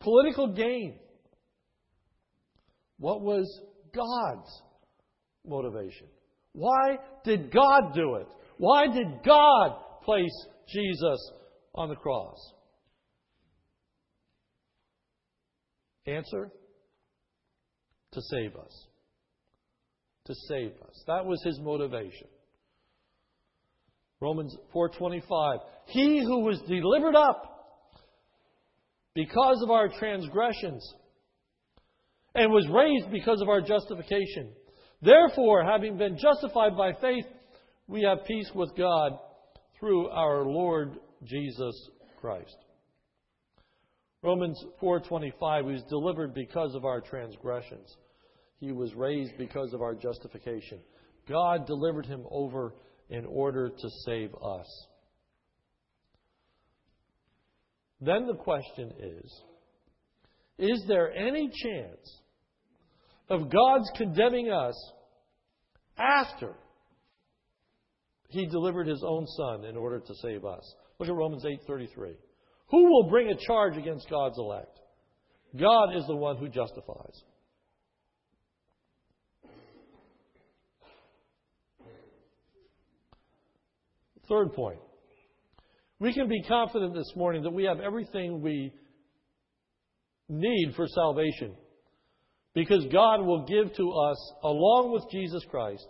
Political 0.00 0.54
gain. 0.54 0.98
What 2.98 3.22
was 3.22 3.60
God's 3.94 4.62
motivation? 5.46 6.06
Why 6.52 6.98
did 7.24 7.52
God 7.52 7.94
do 7.94 8.16
it? 8.16 8.26
Why 8.58 8.86
did 8.88 9.22
God 9.24 9.72
place 10.04 10.46
Jesus 10.68 11.32
on 11.74 11.88
the 11.88 11.96
cross? 11.96 12.38
Answer 16.06 16.50
to 18.12 18.20
save 18.20 18.56
us. 18.56 18.86
To 20.26 20.34
save 20.48 20.72
us. 20.86 21.02
That 21.06 21.24
was 21.24 21.42
his 21.42 21.58
motivation. 21.60 22.28
Romans 24.20 24.54
4:25 24.74 25.58
He 25.86 26.20
who 26.20 26.40
was 26.40 26.60
delivered 26.68 27.16
up 27.16 27.50
because 29.14 29.62
of 29.62 29.70
our 29.70 29.88
transgressions 29.88 30.94
and 32.34 32.52
was 32.52 32.68
raised 32.68 33.10
because 33.10 33.40
of 33.40 33.48
our 33.48 33.60
justification. 33.60 34.52
Therefore, 35.02 35.64
having 35.64 35.96
been 35.96 36.18
justified 36.18 36.76
by 36.76 36.92
faith, 37.00 37.24
we 37.88 38.02
have 38.02 38.26
peace 38.26 38.50
with 38.54 38.76
God 38.76 39.12
through 39.78 40.08
our 40.10 40.44
Lord 40.44 40.98
Jesus 41.24 41.74
Christ. 42.20 42.56
Romans 44.22 44.62
4:25 44.80 45.64
he 45.64 45.72
was 45.72 45.82
delivered 45.84 46.34
because 46.34 46.74
of 46.74 46.84
our 46.84 47.00
transgressions. 47.00 47.96
He 48.60 48.72
was 48.72 48.94
raised 48.94 49.36
because 49.38 49.72
of 49.72 49.80
our 49.80 49.94
justification. 49.94 50.80
God 51.28 51.66
delivered 51.66 52.06
him 52.06 52.26
over 52.30 52.74
in 53.08 53.24
order 53.24 53.70
to 53.70 53.88
save 54.04 54.34
us. 54.34 54.86
Then 58.00 58.26
the 58.26 58.36
question 58.36 58.92
is 58.98 59.42
Is 60.58 60.84
there 60.86 61.12
any 61.12 61.48
chance 61.48 62.20
of 63.30 63.50
God's 63.50 63.90
condemning 63.96 64.50
us 64.50 64.74
after 65.96 66.54
he 68.28 68.46
delivered 68.46 68.86
his 68.86 69.02
own 69.06 69.26
son 69.26 69.64
in 69.64 69.76
order 69.76 70.00
to 70.00 70.14
save 70.22 70.44
us? 70.44 70.74
Look 70.98 71.08
at 71.08 71.14
Romans 71.14 71.44
8:33. 71.44 72.14
Who 72.70 72.84
will 72.90 73.08
bring 73.08 73.28
a 73.28 73.36
charge 73.36 73.76
against 73.78 74.08
God's 74.10 74.38
elect? 74.38 74.78
God 75.58 75.96
is 75.96 76.06
the 76.06 76.16
one 76.16 76.36
who 76.36 76.48
justifies. 76.48 77.24
Third 84.30 84.52
point. 84.54 84.78
We 85.98 86.14
can 86.14 86.28
be 86.28 86.42
confident 86.42 86.94
this 86.94 87.12
morning 87.16 87.42
that 87.42 87.50
we 87.50 87.64
have 87.64 87.80
everything 87.80 88.40
we 88.40 88.72
need 90.28 90.72
for 90.76 90.86
salvation 90.86 91.56
because 92.54 92.86
God 92.92 93.22
will 93.22 93.44
give 93.44 93.74
to 93.74 93.90
us, 93.90 94.32
along 94.44 94.92
with 94.92 95.02
Jesus 95.10 95.44
Christ, 95.50 95.86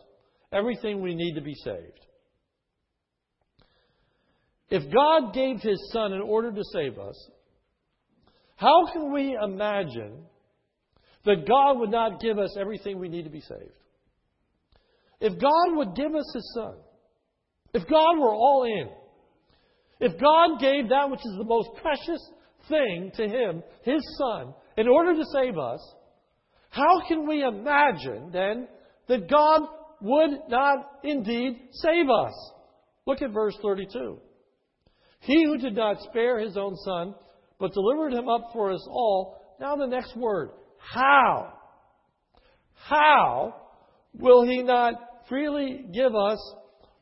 everything 0.52 1.02
we 1.02 1.14
need 1.14 1.34
to 1.34 1.42
be 1.42 1.54
saved. 1.54 2.00
If 4.70 4.90
God 4.92 5.34
gave 5.34 5.60
His 5.60 5.90
Son 5.92 6.14
in 6.14 6.22
order 6.22 6.50
to 6.50 6.62
save 6.72 6.98
us, 6.98 7.30
how 8.56 8.90
can 8.90 9.12
we 9.12 9.36
imagine 9.40 10.24
that 11.26 11.46
God 11.46 11.78
would 11.78 11.90
not 11.90 12.20
give 12.20 12.38
us 12.38 12.56
everything 12.58 12.98
we 12.98 13.08
need 13.10 13.24
to 13.24 13.30
be 13.30 13.42
saved? 13.42 13.78
If 15.20 15.38
God 15.38 15.76
would 15.76 15.94
give 15.94 16.14
us 16.14 16.32
His 16.34 16.52
Son, 16.54 16.76
if 17.74 17.86
God 17.88 18.18
were 18.18 18.34
all 18.34 18.64
in, 18.64 18.88
if 20.00 20.18
God 20.20 20.60
gave 20.60 20.88
that 20.88 21.10
which 21.10 21.20
is 21.20 21.36
the 21.38 21.44
most 21.44 21.70
precious 21.82 22.20
thing 22.68 23.12
to 23.16 23.28
Him, 23.28 23.62
His 23.82 24.02
Son, 24.18 24.54
in 24.76 24.88
order 24.88 25.14
to 25.14 25.24
save 25.32 25.58
us, 25.58 25.80
how 26.70 27.02
can 27.06 27.28
we 27.28 27.42
imagine 27.42 28.30
then 28.32 28.68
that 29.08 29.28
God 29.28 29.62
would 30.00 30.30
not 30.48 30.78
indeed 31.02 31.60
save 31.72 32.08
us? 32.08 32.32
Look 33.06 33.22
at 33.22 33.32
verse 33.32 33.56
32. 33.60 34.18
He 35.20 35.44
who 35.44 35.58
did 35.58 35.74
not 35.74 36.00
spare 36.02 36.38
his 36.38 36.56
own 36.56 36.76
son, 36.76 37.14
but 37.58 37.74
delivered 37.74 38.14
him 38.14 38.28
up 38.28 38.50
for 38.52 38.72
us 38.72 38.86
all. 38.88 39.36
Now 39.60 39.76
the 39.76 39.86
next 39.86 40.16
word. 40.16 40.50
How? 40.78 41.52
How 42.74 43.54
will 44.18 44.44
he 44.44 44.62
not 44.62 44.94
freely 45.28 45.84
give 45.92 46.14
us 46.14 46.38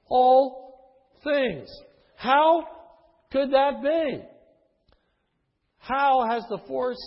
all 0.09 0.95
things. 1.25 1.69
How 2.17 2.65
could 3.33 3.53
that 3.53 3.83
be? 3.83 4.23
How 5.79 6.27
has 6.29 6.43
the 6.49 6.59
force 6.67 7.01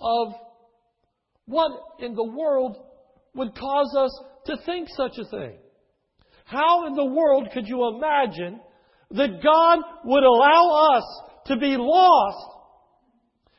of 0.00 0.34
what 1.46 1.72
in 1.98 2.14
the 2.14 2.24
world 2.24 2.76
would 3.34 3.54
cause 3.54 3.96
us 3.98 4.20
to 4.46 4.56
think 4.64 4.88
such 4.96 5.18
a 5.18 5.24
thing? 5.24 5.58
How 6.44 6.86
in 6.86 6.94
the 6.94 7.04
world 7.04 7.48
could 7.52 7.66
you 7.66 7.88
imagine 7.96 8.60
that 9.12 9.42
God 9.42 9.78
would 10.04 10.24
allow 10.24 10.96
us 10.96 11.04
to 11.46 11.56
be 11.56 11.76
lost 11.76 12.56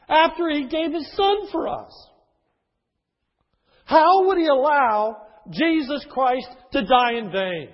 after 0.08 0.50
He 0.50 0.68
gave 0.68 0.94
His 0.94 1.10
Son 1.16 1.50
for 1.52 1.68
us? 1.68 1.92
How 3.86 4.28
would 4.28 4.38
He 4.38 4.48
allow 4.48 5.18
Jesus 5.50 6.06
Christ 6.10 6.48
to 6.74 6.86
die 6.86 7.14
in 7.14 7.32
vain? 7.32 7.70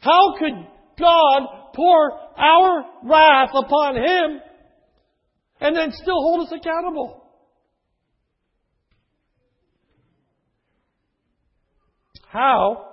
How 0.00 0.38
could 0.38 0.66
God 0.98 1.42
pour 1.74 2.12
our 2.36 2.84
wrath 3.04 3.50
upon 3.54 3.96
Him 3.96 4.40
and 5.60 5.76
then 5.76 5.92
still 5.92 6.20
hold 6.20 6.46
us 6.46 6.52
accountable? 6.52 7.22
How 12.28 12.86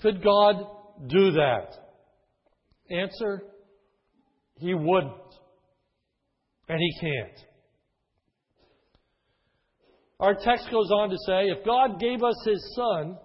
could 0.00 0.22
God 0.22 0.66
do 1.06 1.32
that? 1.32 1.74
Answer 2.90 3.42
He 4.58 4.74
wouldn't. 4.74 5.12
And 6.68 6.78
He 6.78 7.00
can't. 7.00 7.46
Our 10.20 10.34
text 10.34 10.70
goes 10.70 10.90
on 10.92 11.10
to 11.10 11.16
say 11.26 11.46
if 11.46 11.64
God 11.64 11.98
gave 11.98 12.22
us 12.22 12.36
His 12.46 12.74
Son, 12.76 13.18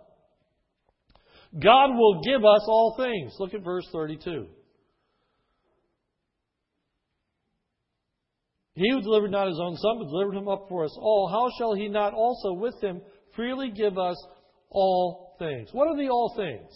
God 1.60 1.96
will 1.96 2.22
give 2.24 2.46
us 2.46 2.62
all 2.68 2.96
things. 2.98 3.34
Look 3.40 3.54
at 3.54 3.64
verse 3.64 3.88
32. 3.92 4.48
He 8.76 8.92
who 8.92 9.02
delivered 9.02 9.32
not 9.32 9.48
his 9.48 9.60
own 9.60 9.76
son, 9.78 9.98
but 9.98 10.10
delivered 10.10 10.36
him 10.36 10.48
up 10.48 10.68
for 10.70 10.86
us 10.86 10.96
all, 11.00 11.28
how 11.32 11.50
shall 11.58 11.74
he 11.74 11.88
not 11.88 12.14
also 12.14 12.54
with 12.54 12.80
him 12.82 13.02
freely 13.36 13.72
give 13.72 13.98
us 13.98 14.16
all 14.70 15.36
things? 15.40 15.70
What 15.72 15.88
are 15.88 15.98
the 15.98 16.10
all 16.10 16.36
things? 16.38 16.70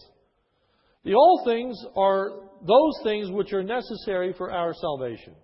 The 1.04 1.14
all 1.14 1.44
things 1.46 1.78
are 1.96 2.32
those 2.66 3.00
things 3.04 3.30
which 3.32 3.54
are 3.54 3.64
necessary 3.64 4.34
for 4.36 4.52
our 4.52 4.74
salvation. 4.74 5.36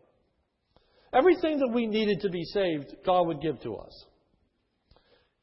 Everything 1.14 1.60
that 1.60 1.72
we 1.74 1.86
needed 1.86 2.22
to 2.22 2.30
be 2.30 2.44
saved, 2.44 2.96
God 3.06 3.28
would 3.28 3.42
give 3.42 3.62
to 3.62 3.76
us. 3.76 4.06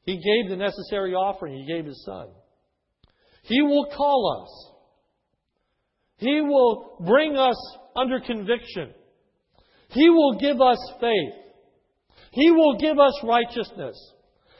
He 0.03 0.15
gave 0.15 0.49
the 0.49 0.57
necessary 0.57 1.13
offering, 1.13 1.55
He 1.55 1.65
gave 1.65 1.85
His 1.85 2.03
Son. 2.05 2.27
He 3.47 3.61
will 3.61 3.85
call 3.95 4.43
us. 4.43 4.71
He 6.17 6.41
will 6.41 6.97
bring 7.05 7.35
us 7.35 7.55
under 7.95 8.19
conviction. 8.19 8.91
He 9.89 10.09
will 10.09 10.37
give 10.39 10.61
us 10.61 10.79
faith. 10.99 11.33
He 12.31 12.51
will 12.51 12.77
give 12.77 12.99
us 12.99 13.13
righteousness. 13.23 13.95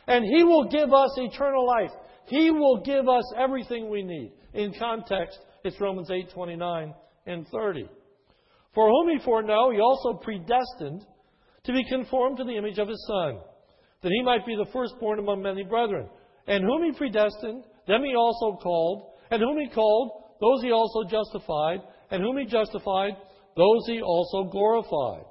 And 0.07 0.23
He 0.23 0.43
will 0.43 0.69
give 0.69 0.93
us 0.93 1.17
eternal 1.17 1.65
life. 1.65 1.91
He 2.27 2.51
will 2.51 2.81
give 2.83 3.09
us 3.09 3.23
everything 3.37 3.89
we 3.89 4.03
need. 4.03 4.33
In 4.53 4.73
context, 4.77 5.39
it's 5.63 5.79
Romans 5.81 6.09
8, 6.11 6.29
29 6.31 6.93
and 7.25 7.47
30. 7.47 7.89
For 8.73 8.87
whom 8.87 9.09
He 9.09 9.23
foreknow, 9.23 9.71
He 9.71 9.79
also 9.79 10.13
predestined 10.13 11.05
to 11.63 11.73
be 11.73 11.83
conformed 11.89 12.37
to 12.37 12.43
the 12.43 12.55
image 12.55 12.77
of 12.77 12.87
His 12.87 13.03
Son, 13.07 13.39
that 14.03 14.11
He 14.11 14.21
might 14.21 14.45
be 14.45 14.55
the 14.55 14.71
firstborn 14.71 15.19
among 15.19 15.41
many 15.41 15.63
brethren. 15.63 16.07
And 16.47 16.63
whom 16.63 16.83
He 16.83 16.91
predestined, 16.91 17.63
them 17.87 18.03
He 18.03 18.15
also 18.15 18.57
called. 18.57 19.11
And 19.31 19.41
whom 19.41 19.57
He 19.59 19.69
called, 19.69 20.23
those 20.39 20.61
He 20.61 20.71
also 20.71 21.03
justified. 21.09 21.79
And 22.11 22.21
whom 22.21 22.37
He 22.37 22.45
justified, 22.45 23.13
those 23.55 23.87
he 23.87 24.01
also 24.01 24.43
glorified. 24.43 25.25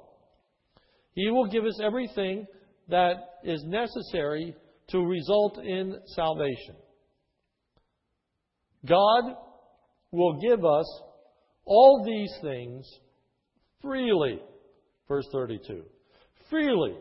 He 1.13 1.29
will 1.29 1.47
give 1.47 1.63
us 1.63 1.79
everything 1.81 2.47
that 2.89 3.15
is 3.43 3.63
necessary 3.65 4.55
to 4.89 4.99
result 4.99 5.59
in 5.63 5.95
salvation. 6.07 6.75
God 8.85 9.35
will 10.11 10.39
give 10.39 10.63
us 10.65 11.01
all 11.65 12.03
these 12.05 12.31
things 12.41 12.87
freely. 13.81 14.39
Verse 15.07 15.27
32. 15.31 15.83
Freely. 16.49 16.95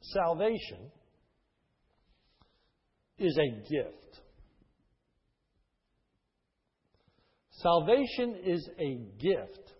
Salvation 0.00 0.90
is 3.18 3.38
a 3.38 3.60
gift. 3.68 4.20
Salvation 7.50 8.36
is 8.44 8.68
a 8.78 8.98
gift 9.18 9.72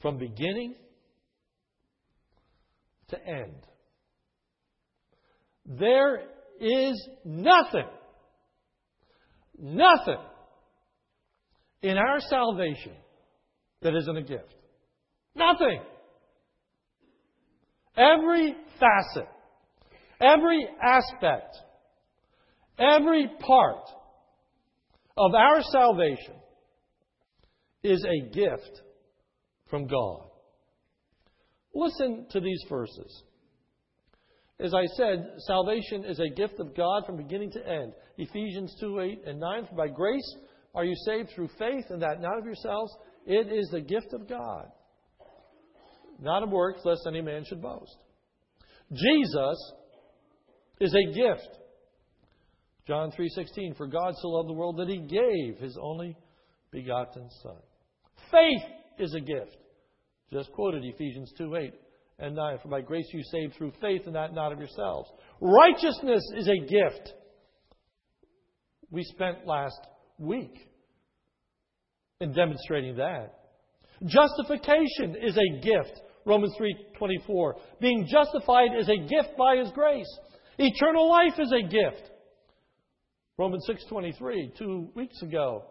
from 0.00 0.18
beginning 0.18 0.74
to 3.08 3.26
end. 3.26 3.66
There 5.66 6.20
is 6.60 7.08
nothing, 7.24 7.88
nothing 9.58 10.20
in 11.82 11.98
our 11.98 12.20
salvation 12.20 12.92
that 13.82 13.94
isn't 13.94 14.16
a 14.16 14.22
gift. 14.22 14.54
Nothing. 15.34 15.80
Every 17.96 18.54
facet, 18.78 19.28
every 20.24 20.66
aspect, 20.82 21.56
every 22.78 23.28
part 23.40 23.88
of 25.16 25.34
our 25.34 25.62
salvation 25.62 26.34
is 27.82 28.04
a 28.04 28.28
gift 28.34 28.82
from 29.68 29.86
God. 29.86 30.22
Listen 31.74 32.26
to 32.30 32.40
these 32.40 32.62
verses. 32.68 33.22
As 34.60 34.72
I 34.72 34.86
said, 34.96 35.26
salvation 35.46 36.04
is 36.04 36.20
a 36.20 36.34
gift 36.34 36.60
of 36.60 36.76
God 36.76 37.04
from 37.04 37.16
beginning 37.16 37.50
to 37.52 37.68
end. 37.68 37.92
Ephesians 38.16 38.74
2 38.80 39.00
8 39.00 39.22
and 39.26 39.40
9. 39.40 39.66
For 39.66 39.74
by 39.74 39.88
grace 39.88 40.36
are 40.74 40.84
you 40.84 40.94
saved 41.04 41.30
through 41.34 41.48
faith, 41.58 41.84
and 41.90 42.00
that 42.02 42.20
not 42.20 42.38
of 42.38 42.44
yourselves. 42.44 42.92
It 43.26 43.52
is 43.52 43.68
the 43.70 43.80
gift 43.80 44.12
of 44.12 44.28
God, 44.28 44.66
not 46.20 46.42
of 46.42 46.50
works, 46.50 46.82
lest 46.84 47.02
any 47.08 47.20
man 47.20 47.44
should 47.44 47.60
boast. 47.60 47.96
Jesus 48.92 49.72
is 50.84 50.94
a 50.94 51.12
gift 51.12 51.58
John 52.86 53.10
3:16 53.12 53.76
For 53.76 53.86
God 53.86 54.14
so 54.16 54.28
loved 54.28 54.48
the 54.48 54.54
world 54.54 54.76
that 54.78 54.88
he 54.88 54.98
gave 54.98 55.58
his 55.58 55.78
only 55.80 56.16
begotten 56.70 57.28
son. 57.42 57.56
Faith 58.30 58.62
is 58.98 59.14
a 59.14 59.20
gift. 59.20 59.56
Just 60.30 60.52
quoted 60.52 60.84
Ephesians 60.84 61.32
2:8 61.38 61.72
and 62.18 62.34
9 62.34 62.58
For 62.58 62.68
by 62.68 62.82
grace 62.82 63.08
you 63.12 63.22
saved 63.24 63.54
through 63.54 63.72
faith 63.80 64.06
and 64.06 64.14
that 64.14 64.34
not 64.34 64.52
of 64.52 64.58
yourselves. 64.58 65.10
Righteousness 65.40 66.22
is 66.36 66.48
a 66.48 66.58
gift. 66.58 67.14
We 68.90 69.02
spent 69.04 69.46
last 69.46 69.80
week 70.18 70.68
in 72.20 72.32
demonstrating 72.32 72.96
that. 72.96 73.34
Justification 74.04 75.16
is 75.16 75.38
a 75.38 75.60
gift. 75.60 76.02
Romans 76.26 76.54
3:24. 76.58 77.54
Being 77.80 78.06
justified 78.06 78.74
is 78.76 78.90
a 78.90 78.96
gift 78.96 79.36
by 79.38 79.56
his 79.56 79.70
grace. 79.72 80.18
Eternal 80.58 81.08
life 81.08 81.38
is 81.38 81.52
a 81.52 81.62
gift. 81.62 82.10
Romans 83.36 83.66
6:23, 83.66 84.56
2 84.56 84.92
weeks 84.94 85.20
ago. 85.22 85.64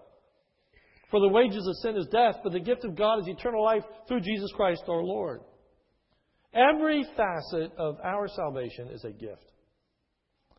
For 1.10 1.20
the 1.20 1.30
wages 1.30 1.66
of 1.68 1.76
sin 1.78 1.96
is 1.96 2.08
death, 2.08 2.36
but 2.44 2.52
the 2.52 2.60
gift 2.60 2.84
of 2.84 2.96
God 2.96 3.20
is 3.20 3.28
eternal 3.28 3.64
life 3.64 3.84
through 4.08 4.22
Jesus 4.22 4.52
Christ 4.54 4.84
our 4.88 5.04
Lord. 5.04 5.42
Every 6.54 7.04
facet 7.16 7.72
of 7.78 8.00
our 8.04 8.28
salvation 8.28 8.90
is 8.90 9.04
a 9.06 9.12
gift. 9.12 9.46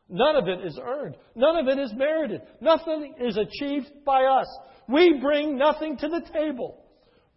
None 0.08 0.36
of 0.36 0.48
it 0.48 0.64
is 0.64 0.78
earned. 0.80 1.16
None 1.34 1.56
of 1.56 1.68
it 1.68 1.78
is 1.78 1.92
merited. 1.94 2.40
Nothing 2.60 3.14
is 3.18 3.36
achieved 3.36 3.90
by 4.04 4.24
us. 4.24 4.46
We 4.88 5.18
bring 5.20 5.56
nothing 5.56 5.96
to 5.98 6.08
the 6.08 6.20
table. 6.32 6.84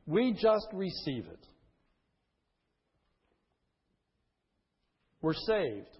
We 0.06 0.34
just 0.34 0.68
receive 0.74 1.26
it. 1.28 1.48
We're 5.22 5.34
saved 5.34 5.97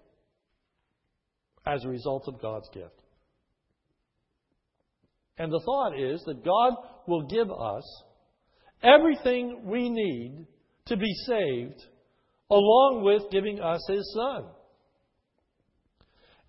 as 1.68 1.84
a 1.84 1.88
result 1.88 2.24
of 2.26 2.40
God's 2.40 2.68
gift. 2.72 2.98
And 5.36 5.52
the 5.52 5.60
thought 5.64 5.98
is 5.98 6.22
that 6.26 6.44
God 6.44 6.72
will 7.06 7.26
give 7.28 7.50
us 7.50 8.02
everything 8.82 9.62
we 9.66 9.88
need 9.90 10.46
to 10.86 10.96
be 10.96 11.12
saved, 11.26 11.84
along 12.50 13.02
with 13.04 13.30
giving 13.30 13.60
us 13.60 13.80
His 13.88 14.12
Son. 14.14 14.46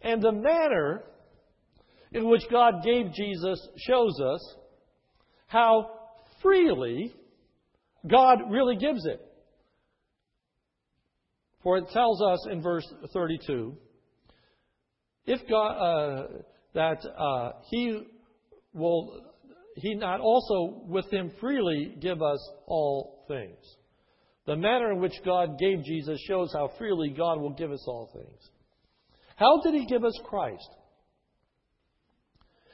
And 0.01 0.21
the 0.21 0.31
manner 0.31 1.03
in 2.13 2.29
which 2.29 2.43
God 2.49 2.83
gave 2.83 3.13
Jesus 3.13 3.67
shows 3.77 4.19
us 4.21 4.55
how 5.47 5.91
freely 6.41 7.13
God 8.07 8.49
really 8.49 8.77
gives 8.77 9.05
it. 9.05 9.19
For 11.61 11.77
it 11.77 11.89
tells 11.89 12.21
us 12.21 12.47
in 12.49 12.61
verse 12.61 12.87
32 13.13 13.75
if 15.25 15.47
God, 15.49 15.71
uh, 15.71 16.27
that 16.73 17.05
uh, 17.05 17.51
He 17.69 18.03
will 18.73 19.29
he 19.79 19.95
not 19.95 20.19
also 20.19 20.81
with 20.87 21.09
him 21.11 21.31
freely 21.39 21.95
give 21.99 22.21
us 22.21 22.39
all 22.67 23.25
things? 23.27 23.57
The 24.45 24.55
manner 24.55 24.91
in 24.91 24.99
which 24.99 25.13
God 25.23 25.59
gave 25.59 25.83
Jesus 25.83 26.19
shows 26.27 26.51
how 26.53 26.71
freely 26.77 27.09
God 27.09 27.39
will 27.39 27.53
give 27.53 27.71
us 27.71 27.83
all 27.87 28.09
things. 28.13 28.49
How 29.35 29.61
did 29.61 29.73
he 29.73 29.85
give 29.85 30.03
us 30.03 30.19
Christ? 30.25 30.69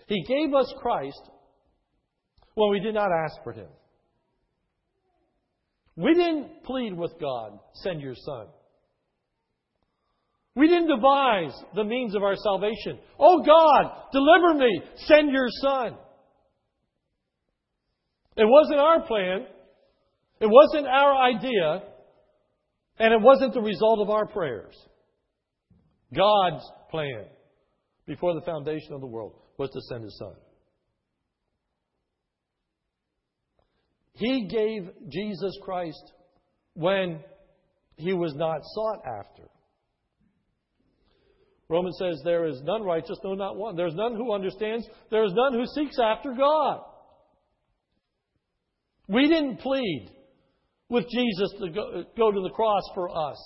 He 0.08 0.24
gave 0.24 0.54
us 0.54 0.74
Christ 0.80 1.22
when 2.56 2.72
we 2.72 2.80
did 2.80 2.96
not 2.96 3.10
ask 3.12 3.44
for 3.44 3.52
him. 3.52 3.68
We 5.96 6.14
didn't 6.14 6.64
plead 6.64 6.94
with 6.94 7.20
God, 7.20 7.60
send 7.76 8.02
your 8.02 8.16
son. 8.16 8.48
We 10.56 10.70
didn't 10.70 10.88
devise 10.88 11.54
the 11.76 11.84
means 11.84 12.16
of 12.16 12.24
our 12.24 12.36
salvation. 12.38 12.98
Oh 13.20 13.44
God, 13.44 13.92
deliver 14.14 14.54
me. 14.54 14.82
Send 14.96 15.32
your 15.32 15.48
son. 15.62 15.98
It 18.38 18.46
wasn't 18.46 18.80
our 18.80 19.06
plan. 19.06 19.46
It 20.40 20.50
wasn't 20.50 20.88
our 20.88 21.16
idea. 21.22 21.84
And 23.00 23.14
it 23.14 23.22
wasn't 23.22 23.54
the 23.54 23.62
result 23.62 24.00
of 24.00 24.10
our 24.10 24.26
prayers. 24.26 24.76
God's 26.16 26.64
plan 26.90 27.26
before 28.08 28.34
the 28.34 28.46
foundation 28.46 28.94
of 28.94 29.02
the 29.02 29.08
world 29.08 29.34
was 29.58 29.70
to 29.72 29.82
send 29.90 30.06
his 30.06 30.18
son. 30.18 30.36
He 34.14 34.48
gave 34.48 34.90
Jesus 35.10 35.58
Christ 35.62 36.14
when 36.76 37.20
he 37.98 38.14
was 38.14 38.34
not 38.36 38.62
sought 38.64 39.02
after 39.06 39.50
Romans 41.68 41.98
says, 42.00 42.22
There 42.24 42.46
is 42.46 42.62
none 42.64 42.84
righteous, 42.84 43.18
no, 43.24 43.34
not 43.34 43.58
one. 43.58 43.76
There 43.76 43.88
is 43.88 43.96
none 43.96 44.16
who 44.16 44.34
understands. 44.34 44.88
There 45.10 45.24
is 45.24 45.34
none 45.34 45.54
who 45.54 45.66
seeks 45.66 45.98
after 46.00 46.34
God. 46.34 46.82
We 49.08 49.28
didn't 49.28 49.58
plead 49.58 50.12
with 50.90 51.06
Jesus 51.10 51.54
to 51.60 51.70
go, 51.70 52.04
go 52.16 52.32
to 52.32 52.42
the 52.42 52.52
cross 52.52 52.84
for 52.94 53.10
us. 53.10 53.38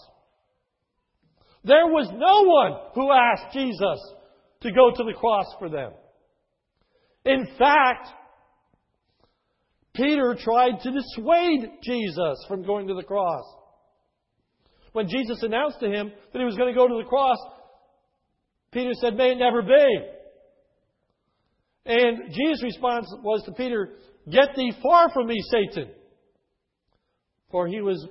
There 1.64 1.88
was 1.88 2.10
no 2.14 2.44
one 2.48 2.92
who 2.96 3.12
asked 3.12 3.54
Jesus 3.54 4.00
to 4.62 4.72
go 4.72 4.92
to 4.96 5.04
the 5.04 5.18
cross 5.18 5.46
for 5.58 5.70
them. 5.70 5.92
In 7.26 7.48
fact, 7.58 8.10
Peter 9.94 10.38
tried 10.40 10.80
to 10.82 10.92
dissuade 10.92 11.70
Jesus 11.84 12.46
from 12.48 12.64
going 12.64 12.88
to 12.88 12.94
the 12.94 13.04
cross. 13.04 13.44
When 14.94 15.08
Jesus 15.08 15.44
announced 15.44 15.80
to 15.82 15.88
him 15.88 16.12
that 16.32 16.40
he 16.40 16.46
was 16.46 16.56
going 16.56 16.74
to 16.74 16.78
go 16.78 16.88
to 16.88 17.02
the 17.04 17.10
cross, 17.10 17.38
Peter 18.72 18.92
said, 19.02 19.16
May 19.16 19.32
it 19.32 19.38
never 19.38 19.62
be. 19.62 20.00
And 21.86 22.32
Jesus' 22.32 22.64
response 22.64 23.08
was 23.24 23.44
to 23.46 23.52
Peter, 23.54 23.94
Get 24.32 24.56
thee 24.56 24.74
far 24.82 25.10
from 25.12 25.28
me, 25.28 25.38
Satan. 25.50 25.92
For 27.50 27.68
he 27.68 27.82
was 27.82 28.08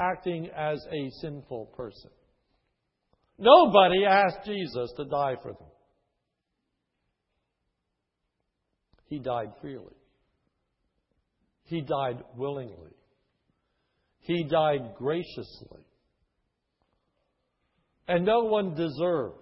acting 0.00 0.48
as 0.56 0.84
a 0.90 1.10
sinful 1.20 1.66
person. 1.76 2.10
Nobody 3.38 4.04
asked 4.04 4.44
Jesus 4.44 4.92
to 4.96 5.04
die 5.04 5.36
for 5.42 5.52
them. 5.52 5.68
He 9.06 9.18
died 9.18 9.52
freely. 9.60 9.94
He 11.64 11.82
died 11.82 12.22
willingly. 12.36 12.96
He 14.20 14.44
died 14.44 14.94
graciously. 14.96 15.86
And 18.08 18.24
no 18.24 18.44
one 18.44 18.74
deserved 18.74 19.41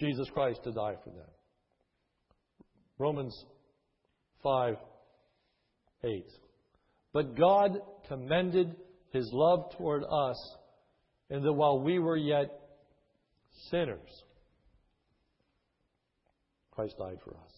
Jesus 0.00 0.28
Christ 0.32 0.64
to 0.64 0.72
die 0.72 0.96
for 1.04 1.10
them. 1.10 1.28
Romans 2.98 3.44
5 4.42 4.76
8. 6.02 6.26
But 7.12 7.36
God 7.36 7.78
commended 8.08 8.74
his 9.12 9.28
love 9.32 9.76
toward 9.76 10.02
us, 10.04 10.56
and 11.28 11.44
that 11.44 11.52
while 11.52 11.80
we 11.80 11.98
were 11.98 12.16
yet 12.16 12.50
sinners, 13.70 14.24
Christ 16.70 16.96
died 16.98 17.18
for 17.22 17.32
us. 17.32 17.52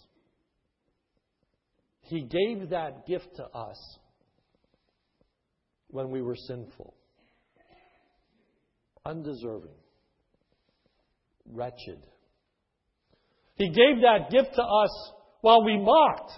He 2.01 2.23
gave 2.23 2.71
that 2.71 3.07
gift 3.07 3.37
to 3.37 3.45
us 3.45 3.99
when 5.89 6.11
we 6.11 6.23
were 6.23 6.35
sinful, 6.35 6.95
undeserving, 9.05 9.77
wretched. 11.47 12.05
He 13.57 13.69
gave 13.69 14.03
that 14.03 14.31
gift 14.31 14.55
to 14.55 14.63
us 14.63 15.13
while 15.41 15.65
we 15.65 15.79
mocked, 15.79 16.33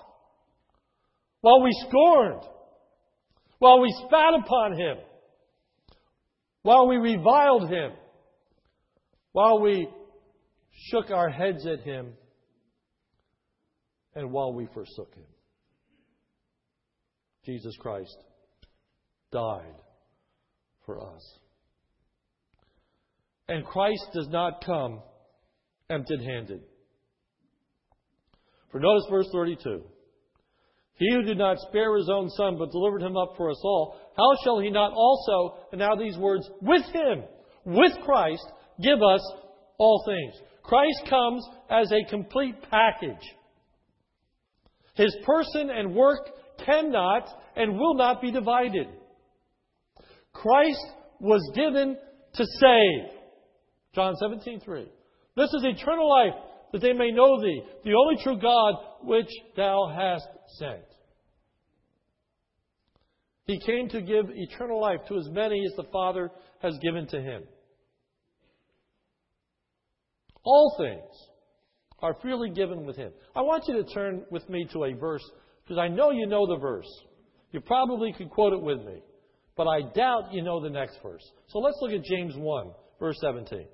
while 1.40 1.62
we 1.62 1.70
scorned, 1.88 2.42
while 3.58 3.80
we 3.80 3.94
spat 4.06 4.34
upon 4.34 4.76
him, 4.78 4.96
while 6.62 6.88
we 6.88 6.96
reviled 6.96 7.70
him, 7.70 7.92
while 9.32 9.60
we 9.60 9.88
shook 10.90 11.10
our 11.10 11.28
heads 11.28 11.66
at 11.66 11.80
him, 11.80 12.14
and 14.14 14.30
while 14.30 14.52
we 14.52 14.66
forsook 14.72 15.14
him. 15.14 15.24
Jesus 17.44 17.76
Christ 17.78 18.16
died 19.30 19.74
for 20.86 21.00
us. 21.00 21.38
And 23.48 23.64
Christ 23.64 24.06
does 24.14 24.28
not 24.28 24.64
come 24.64 25.02
empty 25.90 26.24
handed. 26.24 26.62
For 28.74 28.80
notice 28.80 29.06
verse 29.08 29.28
32. 29.30 29.84
He 30.94 31.12
who 31.12 31.22
did 31.22 31.38
not 31.38 31.58
spare 31.68 31.96
his 31.96 32.10
own 32.12 32.28
son, 32.30 32.56
but 32.58 32.72
delivered 32.72 33.02
him 33.02 33.16
up 33.16 33.34
for 33.36 33.48
us 33.48 33.60
all, 33.62 33.96
how 34.16 34.32
shall 34.42 34.58
he 34.58 34.68
not 34.68 34.90
also, 34.92 35.58
and 35.70 35.78
now 35.78 35.94
these 35.94 36.18
words, 36.18 36.50
with 36.60 36.82
him, 36.86 37.22
with 37.64 37.92
Christ, 38.04 38.44
give 38.82 39.00
us 39.00 39.20
all 39.78 40.02
things? 40.04 40.34
Christ 40.64 41.08
comes 41.08 41.46
as 41.70 41.92
a 41.92 42.10
complete 42.10 42.56
package. 42.68 43.24
His 44.94 45.16
person 45.24 45.70
and 45.70 45.94
work 45.94 46.28
cannot 46.66 47.28
and 47.54 47.78
will 47.78 47.94
not 47.94 48.20
be 48.20 48.32
divided. 48.32 48.88
Christ 50.32 50.84
was 51.20 51.48
given 51.54 51.96
to 52.34 52.44
save. 52.44 53.20
John 53.94 54.16
17, 54.16 54.58
3. 54.58 54.88
This 55.36 55.50
is 55.54 55.62
eternal 55.64 56.08
life, 56.08 56.34
that 56.74 56.82
they 56.82 56.92
may 56.92 57.12
know 57.12 57.40
thee, 57.40 57.62
the 57.84 57.94
only 57.94 58.20
true 58.20 58.36
God, 58.36 58.74
which 59.04 59.30
thou 59.56 59.94
hast 59.96 60.26
sent. 60.58 60.82
He 63.46 63.60
came 63.64 63.88
to 63.90 64.02
give 64.02 64.24
eternal 64.34 64.80
life 64.80 64.98
to 65.06 65.16
as 65.16 65.28
many 65.30 65.64
as 65.64 65.76
the 65.76 65.88
Father 65.92 66.32
has 66.62 66.76
given 66.82 67.06
to 67.06 67.20
him. 67.20 67.44
All 70.42 70.74
things 70.76 71.16
are 72.00 72.16
freely 72.20 72.50
given 72.50 72.84
with 72.84 72.96
him. 72.96 73.12
I 73.36 73.42
want 73.42 73.62
you 73.68 73.76
to 73.76 73.94
turn 73.94 74.24
with 74.32 74.48
me 74.48 74.66
to 74.72 74.82
a 74.82 74.94
verse, 74.94 75.22
because 75.62 75.78
I 75.78 75.86
know 75.86 76.10
you 76.10 76.26
know 76.26 76.44
the 76.44 76.58
verse. 76.58 76.90
You 77.52 77.60
probably 77.60 78.12
could 78.18 78.30
quote 78.30 78.52
it 78.52 78.60
with 78.60 78.78
me, 78.78 79.00
but 79.56 79.68
I 79.68 79.82
doubt 79.94 80.32
you 80.32 80.42
know 80.42 80.60
the 80.60 80.70
next 80.70 80.98
verse. 81.04 81.22
So 81.46 81.60
let's 81.60 81.78
look 81.80 81.92
at 81.92 82.02
James 82.02 82.34
1, 82.36 82.70
verse 82.98 83.16
17. 83.20 83.64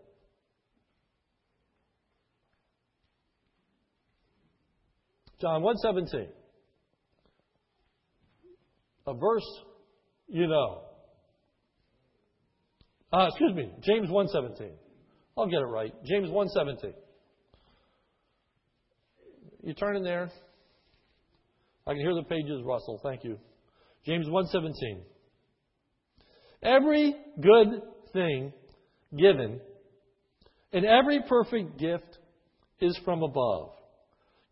John 5.40 5.62
1:17. 5.62 6.28
A 9.06 9.14
verse 9.14 9.60
you 10.28 10.46
know. 10.46 10.82
Uh, 13.12 13.26
excuse 13.28 13.54
me, 13.54 13.72
James 13.80 14.08
1:17. 14.08 14.70
I'll 15.36 15.46
get 15.46 15.60
it 15.60 15.66
right. 15.66 15.92
James 16.04 16.28
1:17. 16.28 16.94
You 19.62 19.74
turn 19.74 19.96
in 19.96 20.04
there. 20.04 20.30
I 21.86 21.92
can 21.92 22.00
hear 22.00 22.14
the 22.14 22.22
pages 22.22 22.62
rustle. 22.64 23.00
Thank 23.02 23.24
you. 23.24 23.38
James 24.04 24.26
1:17. 24.28 25.02
Every 26.62 27.14
good 27.40 27.82
thing 28.12 28.52
given 29.16 29.60
and 30.72 30.84
every 30.84 31.20
perfect 31.28 31.78
gift 31.78 32.18
is 32.80 32.98
from 33.04 33.22
above, 33.22 33.70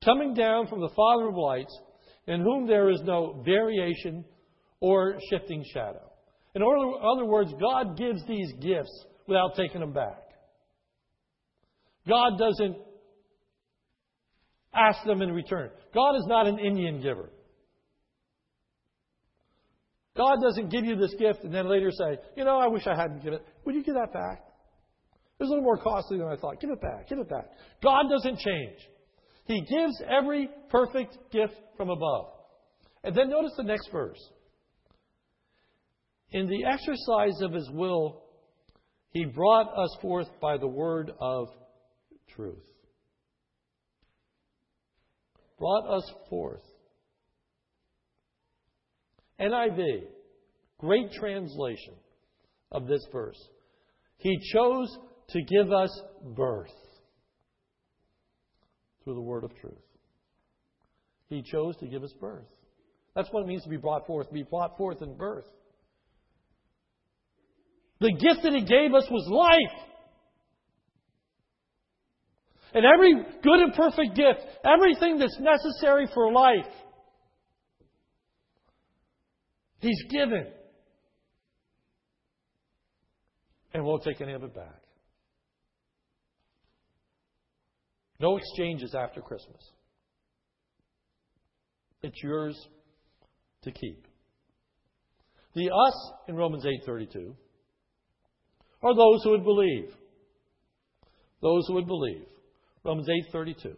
coming 0.05 0.35
down 0.35 0.67
from 0.67 0.81
the 0.81 0.91
Father 0.95 1.29
of 1.29 1.35
lights, 1.37 1.77
in 2.27 2.41
whom 2.41 2.67
there 2.67 2.91
is 2.91 3.01
no 3.05 3.43
variation 3.45 4.25
or 4.81 5.19
shifting 5.31 5.65
shadow. 5.73 6.11
In 6.55 6.63
other 6.63 7.25
words, 7.25 7.53
God 7.61 7.97
gives 7.97 8.25
these 8.27 8.53
gifts 8.61 9.07
without 9.27 9.55
taking 9.57 9.81
them 9.81 9.93
back. 9.93 10.23
God 12.07 12.39
doesn't 12.39 12.77
ask 14.75 15.05
them 15.05 15.23
in 15.23 15.31
return. 15.33 15.71
God 15.95 16.17
is 16.17 16.25
not 16.27 16.47
an 16.47 16.59
Indian 16.59 17.01
giver. 17.01 17.31
God 20.17 20.39
doesn't 20.43 20.71
give 20.71 20.85
you 20.85 20.97
this 20.97 21.15
gift 21.19 21.45
and 21.45 21.55
then 21.55 21.69
later 21.69 21.91
say, 21.91 22.19
you 22.37 22.45
know, 22.45 22.59
I 22.59 22.67
wish 22.67 22.87
I 22.87 22.97
hadn't 22.97 23.23
given 23.23 23.35
it. 23.35 23.47
Would 23.65 23.75
you 23.75 23.85
give 23.85 23.95
that 23.95 24.13
back? 24.13 24.43
It 25.39 25.45
was 25.45 25.51
a 25.51 25.53
little 25.53 25.65
more 25.65 25.79
costly 25.79 26.19
than 26.19 26.27
I 26.27 26.37
thought. 26.37 26.61
Give 26.61 26.71
it 26.71 26.81
back. 26.81 27.09
Give 27.09 27.19
it 27.19 27.29
back. 27.29 27.47
God 27.83 28.07
doesn't 28.11 28.39
change. 28.39 28.79
He 29.49 29.63
gives 29.63 30.03
every 30.07 30.51
perfect 30.69 31.17
gift 31.33 31.55
from 31.79 31.89
above. 31.89 32.27
And 33.03 33.17
then 33.17 33.31
notice 33.31 33.55
the 33.57 33.63
next 33.63 33.91
verse. 33.91 34.21
In 36.31 36.47
the 36.47 36.67
exercise 36.67 37.41
of 37.41 37.55
his 37.55 37.69
will, 37.73 38.25
he 39.11 39.25
brought 39.25 39.69
us 39.75 39.97
forth 40.03 40.29
by 40.43 40.59
the 40.59 40.69
word 40.69 41.13
of 41.19 41.49
truth. 42.37 42.63
Brought 45.59 45.97
us 45.97 46.13
forth 46.29 46.63
NIV, 49.41 50.03
great 50.79 51.11
translation 51.13 51.95
of 52.71 52.87
this 52.87 53.05
verse. 53.11 53.49
He 54.19 54.39
chose 54.53 54.95
to 55.31 55.41
give 55.43 55.73
us 55.73 56.03
birth 56.37 56.75
through 59.09 59.15
the 59.15 59.23
word 59.23 59.43
of 59.43 59.59
truth. 59.59 59.73
He 61.31 61.41
chose 61.41 61.75
to 61.79 61.87
give 61.87 62.05
us 62.05 62.13
birth. 62.21 62.45
That's 63.17 63.29
what 63.31 63.45
it 63.45 63.47
means 63.47 63.63
to 63.63 63.71
be 63.71 63.79
brought 63.79 64.07
forth, 64.07 64.31
be 64.31 64.43
brought 64.43 64.77
forth 64.77 65.01
in 65.01 65.17
birth. 65.17 65.47
The 68.01 68.13
gift 68.13 68.43
that 68.43 68.53
He 68.53 68.67
gave 68.67 68.93
us 68.95 69.05
was 69.11 69.27
life. 69.31 69.81
And 72.75 72.85
every 72.85 73.15
good 73.43 73.61
and 73.61 73.73
perfect 73.73 74.15
gift, 74.15 74.41
everything 74.63 75.19
that's 75.19 75.39
necessary 75.41 76.07
for 76.13 76.31
life, 76.31 76.71
He's 79.79 80.03
given. 80.11 80.49
And 83.73 83.85
won't 83.85 84.03
take 84.03 84.21
any 84.21 84.35
of 84.35 84.43
it 84.43 84.55
back. 84.55 84.83
No 88.21 88.37
exchanges 88.37 88.95
after 88.95 89.21
Christmas. 89.21 89.63
It's 92.03 92.21
yours 92.23 92.57
to 93.63 93.73
keep. 93.73 94.07
The 95.55 95.71
us 95.71 96.13
in 96.29 96.37
Romans 96.37 96.65
8:32 96.65 97.35
are 98.83 98.95
those 98.95 99.23
who 99.25 99.31
would 99.31 99.45
believe. 99.45 99.97
Those 101.43 101.67
who 101.67 101.75
would 101.75 101.87
believe. 101.87 102.27
Romans 102.85 103.09
8:32. 103.09 103.77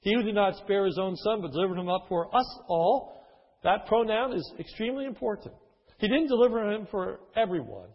He 0.00 0.14
who 0.14 0.22
did 0.22 0.34
not 0.34 0.56
spare 0.56 0.84
his 0.84 0.98
own 0.98 1.16
son 1.16 1.40
but 1.42 1.52
delivered 1.52 1.78
him 1.78 1.88
up 1.88 2.06
for 2.08 2.34
us 2.34 2.60
all, 2.68 3.24
that 3.62 3.86
pronoun 3.86 4.32
is 4.32 4.54
extremely 4.58 5.04
important. 5.04 5.54
He 5.98 6.08
didn't 6.08 6.26
deliver 6.26 6.72
him 6.72 6.86
for 6.90 7.20
everyone. 7.36 7.88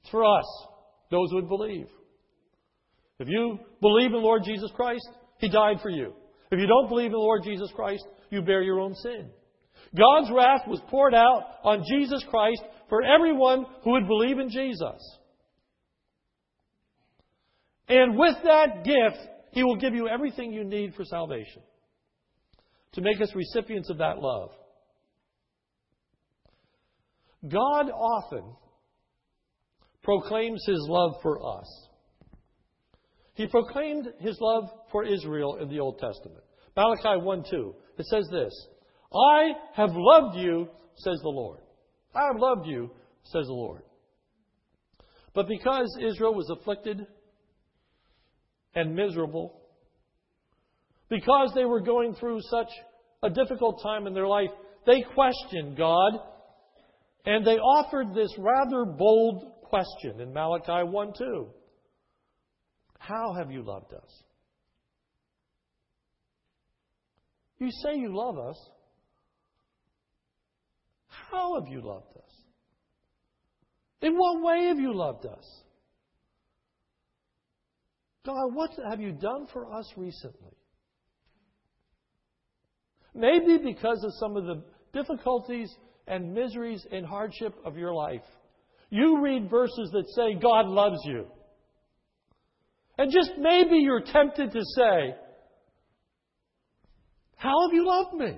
It's 0.00 0.10
for 0.10 0.24
us, 0.24 0.66
those 1.10 1.30
who 1.30 1.36
would 1.36 1.48
believe. 1.48 1.88
If 3.20 3.28
you 3.28 3.58
believe 3.82 4.06
in 4.06 4.12
the 4.12 4.18
Lord 4.18 4.42
Jesus 4.44 4.70
Christ, 4.74 5.06
He 5.38 5.50
died 5.50 5.76
for 5.82 5.90
you. 5.90 6.14
If 6.50 6.58
you 6.58 6.66
don't 6.66 6.88
believe 6.88 7.06
in 7.06 7.12
the 7.12 7.18
Lord 7.18 7.42
Jesus 7.44 7.70
Christ, 7.76 8.04
you 8.30 8.40
bear 8.40 8.62
your 8.62 8.80
own 8.80 8.94
sin. 8.94 9.30
God's 9.94 10.30
wrath 10.34 10.66
was 10.66 10.80
poured 10.88 11.14
out 11.14 11.42
on 11.62 11.84
Jesus 11.86 12.24
Christ 12.30 12.62
for 12.88 13.02
everyone 13.02 13.66
who 13.84 13.92
would 13.92 14.06
believe 14.06 14.38
in 14.38 14.48
Jesus. 14.48 15.18
And 17.88 18.16
with 18.18 18.36
that 18.44 18.84
gift, 18.84 19.18
He 19.52 19.64
will 19.64 19.76
give 19.76 19.94
you 19.94 20.08
everything 20.08 20.52
you 20.52 20.64
need 20.64 20.94
for 20.94 21.04
salvation 21.04 21.62
to 22.92 23.02
make 23.02 23.20
us 23.20 23.34
recipients 23.34 23.90
of 23.90 23.98
that 23.98 24.18
love. 24.18 24.50
God 27.46 27.90
often 27.90 28.44
proclaims 30.02 30.64
His 30.66 30.86
love 30.88 31.16
for 31.22 31.58
us. 31.58 31.89
He 33.40 33.46
proclaimed 33.46 34.06
His 34.18 34.36
love 34.38 34.68
for 34.92 35.02
Israel 35.02 35.56
in 35.62 35.70
the 35.70 35.80
Old 35.80 35.98
Testament. 35.98 36.44
Malachi 36.76 37.24
1 37.24 37.44
2. 37.50 37.74
It 37.96 38.04
says 38.04 38.28
this 38.30 38.52
I 39.14 39.52
have 39.72 39.92
loved 39.94 40.36
you, 40.36 40.68
says 40.96 41.18
the 41.22 41.30
Lord. 41.30 41.60
I 42.14 42.26
have 42.30 42.38
loved 42.38 42.66
you, 42.66 42.90
says 43.24 43.46
the 43.46 43.54
Lord. 43.54 43.80
But 45.32 45.48
because 45.48 45.88
Israel 46.02 46.34
was 46.34 46.50
afflicted 46.50 47.06
and 48.74 48.94
miserable, 48.94 49.62
because 51.08 51.50
they 51.54 51.64
were 51.64 51.80
going 51.80 52.14
through 52.16 52.40
such 52.50 52.68
a 53.22 53.30
difficult 53.30 53.80
time 53.82 54.06
in 54.06 54.12
their 54.12 54.28
life, 54.28 54.50
they 54.84 55.02
questioned 55.14 55.78
God 55.78 56.12
and 57.24 57.46
they 57.46 57.56
offered 57.56 58.12
this 58.14 58.34
rather 58.36 58.84
bold 58.84 59.62
question 59.62 60.20
in 60.20 60.34
Malachi 60.34 60.86
1 60.86 61.12
2. 61.16 61.54
How 63.00 63.32
have 63.32 63.50
you 63.50 63.62
loved 63.62 63.94
us? 63.94 64.22
You 67.58 67.70
say 67.82 67.96
you 67.96 68.14
love 68.14 68.38
us. 68.38 68.56
How 71.06 71.58
have 71.58 71.66
you 71.72 71.80
loved 71.82 72.14
us? 72.16 72.30
In 74.02 74.16
what 74.16 74.42
way 74.42 74.66
have 74.66 74.78
you 74.78 74.94
loved 74.94 75.24
us? 75.24 75.62
God, 78.26 78.54
what 78.54 78.70
have 78.90 79.00
you 79.00 79.12
done 79.12 79.46
for 79.50 79.74
us 79.74 79.90
recently? 79.96 80.52
Maybe 83.14 83.58
because 83.64 84.04
of 84.04 84.10
some 84.20 84.36
of 84.36 84.44
the 84.44 84.62
difficulties 84.92 85.74
and 86.06 86.34
miseries 86.34 86.86
and 86.92 87.06
hardship 87.06 87.54
of 87.64 87.78
your 87.78 87.94
life. 87.94 88.20
You 88.90 89.22
read 89.22 89.48
verses 89.48 89.90
that 89.92 90.04
say 90.14 90.34
God 90.38 90.66
loves 90.66 91.00
you. 91.04 91.26
And 93.00 93.10
just 93.10 93.30
maybe 93.38 93.78
you're 93.78 94.02
tempted 94.02 94.52
to 94.52 94.60
say, 94.76 95.14
How 97.34 97.54
have 97.66 97.72
you 97.72 97.86
loved 97.86 98.12
me? 98.12 98.36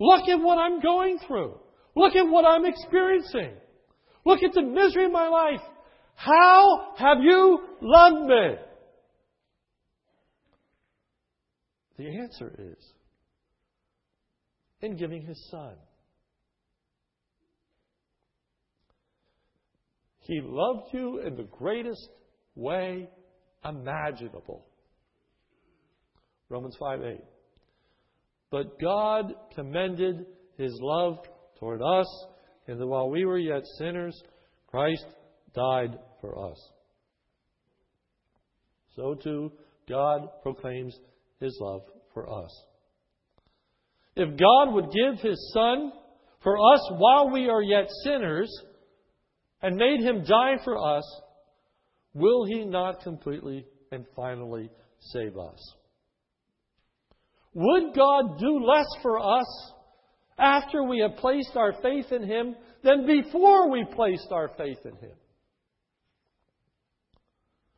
Look 0.00 0.28
at 0.28 0.40
what 0.40 0.58
I'm 0.58 0.80
going 0.80 1.20
through. 1.24 1.56
Look 1.94 2.16
at 2.16 2.24
what 2.24 2.44
I'm 2.44 2.66
experiencing. 2.66 3.52
Look 4.24 4.42
at 4.42 4.54
the 4.54 4.62
misery 4.62 5.04
of 5.04 5.12
my 5.12 5.28
life. 5.28 5.60
How 6.16 6.94
have 6.98 7.18
you 7.20 7.60
loved 7.80 8.28
me? 8.28 8.56
The 11.96 12.08
answer 12.08 12.52
is 12.58 12.92
in 14.80 14.96
giving 14.96 15.22
his 15.22 15.48
son. 15.48 15.76
He 20.26 20.40
loved 20.42 20.92
you 20.92 21.20
in 21.20 21.36
the 21.36 21.44
greatest 21.44 22.08
way 22.56 23.08
imaginable. 23.64 24.66
Romans 26.48 26.76
5 26.78 27.02
8. 27.02 27.20
But 28.50 28.80
God 28.80 29.34
commended 29.54 30.26
his 30.56 30.76
love 30.80 31.18
toward 31.58 31.80
us, 31.82 32.06
and 32.66 32.80
that 32.80 32.86
while 32.86 33.08
we 33.08 33.24
were 33.24 33.38
yet 33.38 33.62
sinners, 33.78 34.20
Christ 34.66 35.06
died 35.54 35.98
for 36.20 36.50
us. 36.50 36.70
So 38.94 39.14
too, 39.14 39.52
God 39.88 40.28
proclaims 40.42 40.98
his 41.38 41.56
love 41.60 41.82
for 42.14 42.28
us. 42.28 42.50
If 44.16 44.38
God 44.38 44.72
would 44.72 44.90
give 44.90 45.20
his 45.20 45.52
Son 45.52 45.92
for 46.42 46.56
us 46.72 46.80
while 46.92 47.30
we 47.30 47.48
are 47.48 47.62
yet 47.62 47.88
sinners 48.04 48.50
and 49.62 49.76
made 49.76 50.00
him 50.00 50.24
die 50.24 50.56
for 50.64 50.76
us, 50.78 51.04
will 52.14 52.44
he 52.44 52.64
not 52.64 53.02
completely 53.02 53.66
and 53.90 54.04
finally 54.14 54.70
save 55.00 55.36
us? 55.36 55.74
Would 57.54 57.94
God 57.94 58.38
do 58.38 58.64
less 58.64 58.88
for 59.02 59.18
us 59.18 59.72
after 60.38 60.82
we 60.82 61.00
have 61.00 61.16
placed 61.18 61.56
our 61.56 61.72
faith 61.80 62.12
in 62.12 62.22
him 62.22 62.54
than 62.82 63.06
before 63.06 63.70
we 63.70 63.84
placed 63.94 64.28
our 64.30 64.50
faith 64.58 64.78
in 64.84 64.96
him? 64.96 65.16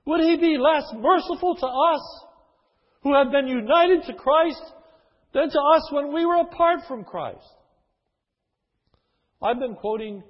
Would 0.05 0.23
he 0.23 0.37
be 0.37 0.59
less 0.59 0.85
merciful 0.97 1.55
to 1.55 1.67
us 1.67 2.25
who 3.03 3.15
have 3.15 3.31
been 3.31 3.47
united 3.47 4.05
to 4.05 4.15
Christ 4.15 4.63
than 5.33 5.51
to 5.51 5.59
us 5.77 5.93
when 5.93 6.13
we 6.13 6.27
were 6.27 6.41
apart 6.41 6.81
from 6.89 7.05
Christ. 7.05 7.39
I've 9.43 9.59
been 9.59 9.77
quoting 9.77 10.23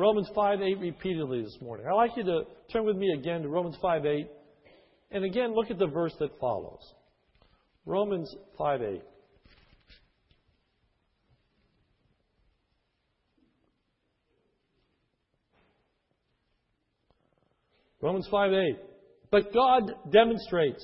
Romans 0.00 0.30
5 0.34 0.62
8 0.62 0.78
repeatedly 0.78 1.42
this 1.42 1.58
morning. 1.60 1.84
I'd 1.86 1.94
like 1.94 2.16
you 2.16 2.24
to 2.24 2.44
turn 2.72 2.86
with 2.86 2.96
me 2.96 3.12
again 3.18 3.42
to 3.42 3.48
Romans 3.48 3.76
5 3.82 4.06
8. 4.06 4.30
And 5.10 5.24
again, 5.24 5.54
look 5.54 5.70
at 5.70 5.78
the 5.78 5.86
verse 5.86 6.14
that 6.20 6.30
follows 6.40 6.80
Romans 7.84 8.34
5 8.56 8.80
8. 8.80 9.02
Romans 18.00 18.26
5 18.30 18.52
8. 18.52 18.76
But 19.30 19.52
God 19.52 19.82
demonstrates, 20.10 20.82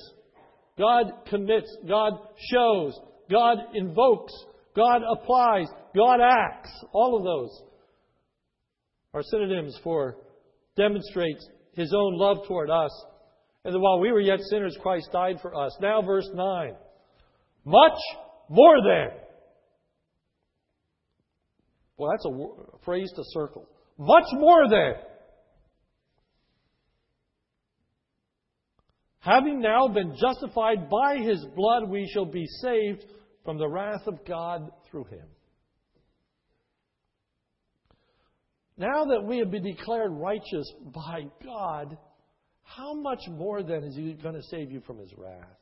God 0.77 1.07
commits, 1.27 1.75
God 1.89 2.13
shows, 2.53 2.93
God 3.31 3.57
invokes, 3.73 4.33
God 4.75 5.01
applies, 5.11 5.65
God 5.95 6.19
acts. 6.21 6.69
All 6.93 7.17
of 7.17 7.23
those 7.23 7.63
are 9.13 9.23
synonyms 9.23 9.77
for 9.83 10.17
demonstrates 10.75 11.47
his 11.73 11.93
own 11.93 12.17
love 12.17 12.37
toward 12.47 12.69
us. 12.69 12.91
And 13.63 13.73
that 13.73 13.79
while 13.79 13.99
we 13.99 14.11
were 14.11 14.21
yet 14.21 14.39
sinners, 14.49 14.77
Christ 14.81 15.09
died 15.11 15.37
for 15.41 15.55
us. 15.55 15.75
Now, 15.81 16.01
verse 16.01 16.29
9. 16.33 16.73
Much 17.65 17.99
more 18.49 18.81
than. 18.81 19.17
Well, 21.97 22.11
that's 22.11 22.25
a 22.25 22.85
phrase 22.85 23.11
to 23.15 23.23
circle. 23.25 23.67
Much 23.97 24.25
more 24.33 24.69
than. 24.69 24.93
Having 29.19 29.59
now 29.59 29.89
been 29.89 30.15
justified 30.15 30.89
by 30.89 31.17
his 31.17 31.45
blood, 31.55 31.89
we 31.89 32.09
shall 32.13 32.25
be 32.25 32.45
saved 32.61 33.03
from 33.43 33.57
the 33.57 33.67
wrath 33.67 34.07
of 34.07 34.25
God 34.25 34.69
through 34.89 35.05
him. 35.05 35.25
Now 38.77 39.05
that 39.05 39.23
we 39.23 39.39
have 39.39 39.49
been 39.49 39.63
declared 39.63 40.11
righteous 40.11 40.71
by 40.93 41.25
God, 41.43 41.97
how 42.63 42.93
much 42.93 43.21
more 43.27 43.63
then 43.63 43.83
is 43.83 43.95
He 43.95 44.13
going 44.13 44.35
to 44.35 44.43
save 44.43 44.71
you 44.71 44.81
from 44.81 44.99
His 44.99 45.11
wrath? 45.17 45.57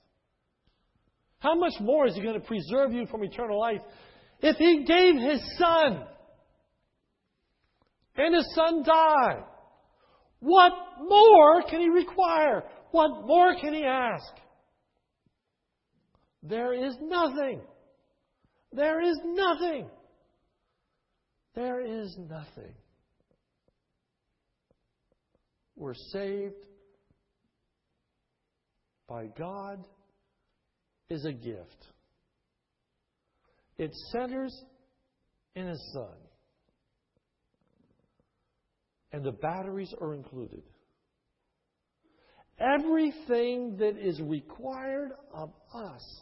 How 1.39 1.55
much 1.55 1.73
more 1.79 2.07
is 2.07 2.15
He 2.15 2.21
going 2.21 2.39
to 2.39 2.45
preserve 2.45 2.91
you 2.91 3.05
from 3.05 3.23
eternal 3.23 3.59
life 3.59 3.81
if 4.41 4.57
He 4.57 4.83
gave 4.83 5.15
His 5.15 5.41
Son 5.57 6.03
and 8.17 8.35
His 8.35 8.53
Son 8.53 8.83
died? 8.83 9.43
What 10.39 10.73
more 11.07 11.63
can 11.69 11.79
He 11.79 11.89
require? 11.89 12.63
What 12.91 13.25
more 13.25 13.55
can 13.61 13.73
He 13.73 13.83
ask? 13.83 14.33
There 16.43 16.73
is 16.73 16.95
nothing. 17.01 17.61
There 18.73 19.01
is 19.01 19.17
nothing. 19.23 19.89
There 21.55 21.79
is 21.79 22.15
nothing. 22.19 22.73
We're 25.75 25.93
saved 25.93 26.55
by 29.07 29.27
God 29.37 29.83
is 31.09 31.25
a 31.25 31.33
gift. 31.33 31.87
It 33.77 33.91
centers 34.11 34.55
in 35.55 35.67
His 35.67 35.91
Son. 35.93 36.17
And 39.11 39.23
the 39.23 39.31
batteries 39.31 39.93
are 40.01 40.13
included. 40.13 40.63
Everything 42.59 43.77
that 43.77 43.97
is 43.97 44.21
required 44.21 45.11
of 45.33 45.51
us 45.73 46.21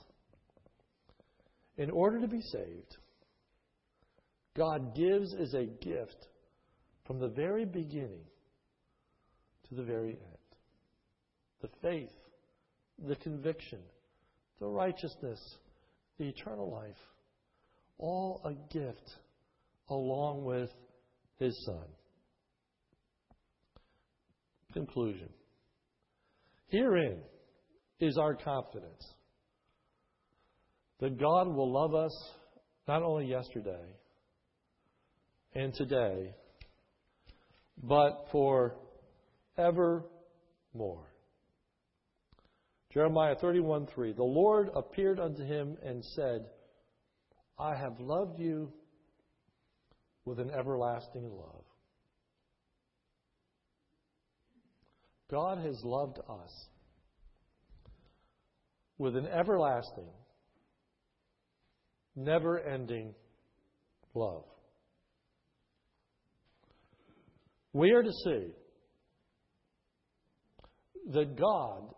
in 1.77 1.89
order 1.89 2.19
to 2.21 2.27
be 2.27 2.41
saved, 2.41 2.97
God 4.55 4.95
gives 4.95 5.33
as 5.33 5.53
a 5.53 5.65
gift 5.65 6.27
from 7.05 7.19
the 7.19 7.29
very 7.29 7.65
beginning 7.65 8.25
the 9.73 9.83
very 9.83 10.11
end. 10.11 10.19
The 11.61 11.69
faith, 11.81 12.11
the 13.07 13.15
conviction, 13.17 13.79
the 14.59 14.67
righteousness, 14.67 15.39
the 16.17 16.25
eternal 16.25 16.71
life, 16.71 16.97
all 17.97 18.41
a 18.45 18.73
gift 18.73 19.15
along 19.89 20.43
with 20.43 20.69
His 21.37 21.53
Son. 21.65 21.85
Conclusion. 24.73 25.29
Herein 26.67 27.19
is 27.99 28.17
our 28.17 28.35
confidence 28.35 29.05
that 30.99 31.19
God 31.19 31.47
will 31.47 31.71
love 31.71 31.93
us 31.93 32.11
not 32.87 33.03
only 33.03 33.25
yesterday 33.25 33.85
and 35.53 35.73
today, 35.73 36.33
but 37.81 38.27
for 38.31 38.75
evermore. 39.57 41.13
Jeremiah 42.93 43.35
31:3 43.35 44.15
The 44.15 44.23
Lord 44.23 44.69
appeared 44.75 45.19
unto 45.19 45.43
him 45.43 45.77
and 45.83 46.03
said, 46.03 46.45
I 47.57 47.75
have 47.75 47.99
loved 47.99 48.39
you 48.39 48.71
with 50.25 50.39
an 50.39 50.51
everlasting 50.51 51.29
love. 51.29 51.63
God 55.29 55.59
has 55.59 55.81
loved 55.83 56.19
us 56.19 56.67
with 58.97 59.15
an 59.15 59.27
everlasting, 59.27 60.09
never 62.15 62.59
ending 62.59 63.15
love. 64.13 64.45
We 67.73 67.91
are 67.91 68.03
to 68.03 68.11
see 68.25 68.53
that 71.11 71.37
God 71.37 71.93